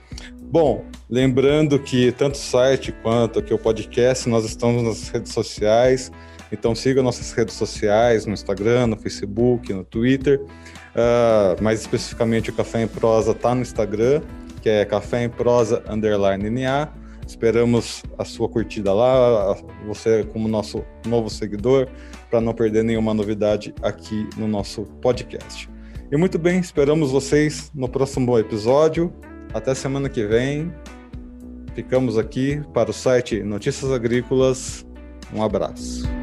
Bom, 0.40 0.84
lembrando 1.08 1.78
que 1.78 2.10
tanto 2.12 2.34
o 2.34 2.38
site 2.38 2.92
quanto 3.02 3.38
aqui 3.38 3.52
o 3.52 3.58
podcast, 3.58 4.28
nós 4.28 4.44
estamos 4.44 4.82
nas 4.82 5.08
redes 5.10 5.32
sociais. 5.32 6.10
Então 6.50 6.74
siga 6.74 7.02
nossas 7.02 7.32
redes 7.32 7.54
sociais, 7.54 8.26
no 8.26 8.32
Instagram, 8.32 8.88
no 8.88 8.96
Facebook, 8.96 9.72
no 9.72 9.84
Twitter. 9.84 10.40
Uh, 10.40 11.62
mais 11.62 11.80
especificamente 11.80 12.50
o 12.50 12.52
Café 12.52 12.82
em 12.82 12.88
Prosa 12.88 13.30
está 13.32 13.54
no 13.54 13.62
Instagram 13.62 14.22
que 14.60 14.68
é 14.68 14.84
Café 14.84 15.24
em 15.24 15.28
Prosa 15.28 15.82
Underline 15.88 16.50
NA. 16.50 16.88
Esperamos 17.26 18.02
a 18.18 18.24
sua 18.24 18.48
curtida 18.48 18.92
lá, 18.92 19.56
você 19.86 20.24
como 20.24 20.48
nosso 20.48 20.84
novo 21.06 21.30
seguidor, 21.30 21.88
para 22.28 22.40
não 22.40 22.52
perder 22.52 22.82
nenhuma 22.82 23.14
novidade 23.14 23.72
aqui 23.82 24.28
no 24.36 24.48
nosso 24.48 24.82
podcast. 25.00 25.70
E 26.10 26.16
muito 26.16 26.38
bem, 26.38 26.58
esperamos 26.58 27.12
vocês 27.12 27.70
no 27.72 27.88
próximo 27.88 28.36
episódio. 28.36 29.12
Até 29.54 29.74
semana 29.74 30.08
que 30.08 30.26
vem. 30.26 30.72
Ficamos 31.74 32.18
aqui 32.18 32.60
para 32.74 32.90
o 32.90 32.92
site 32.92 33.42
Notícias 33.44 33.92
Agrícolas. 33.92 34.84
Um 35.32 35.42
abraço. 35.42 36.19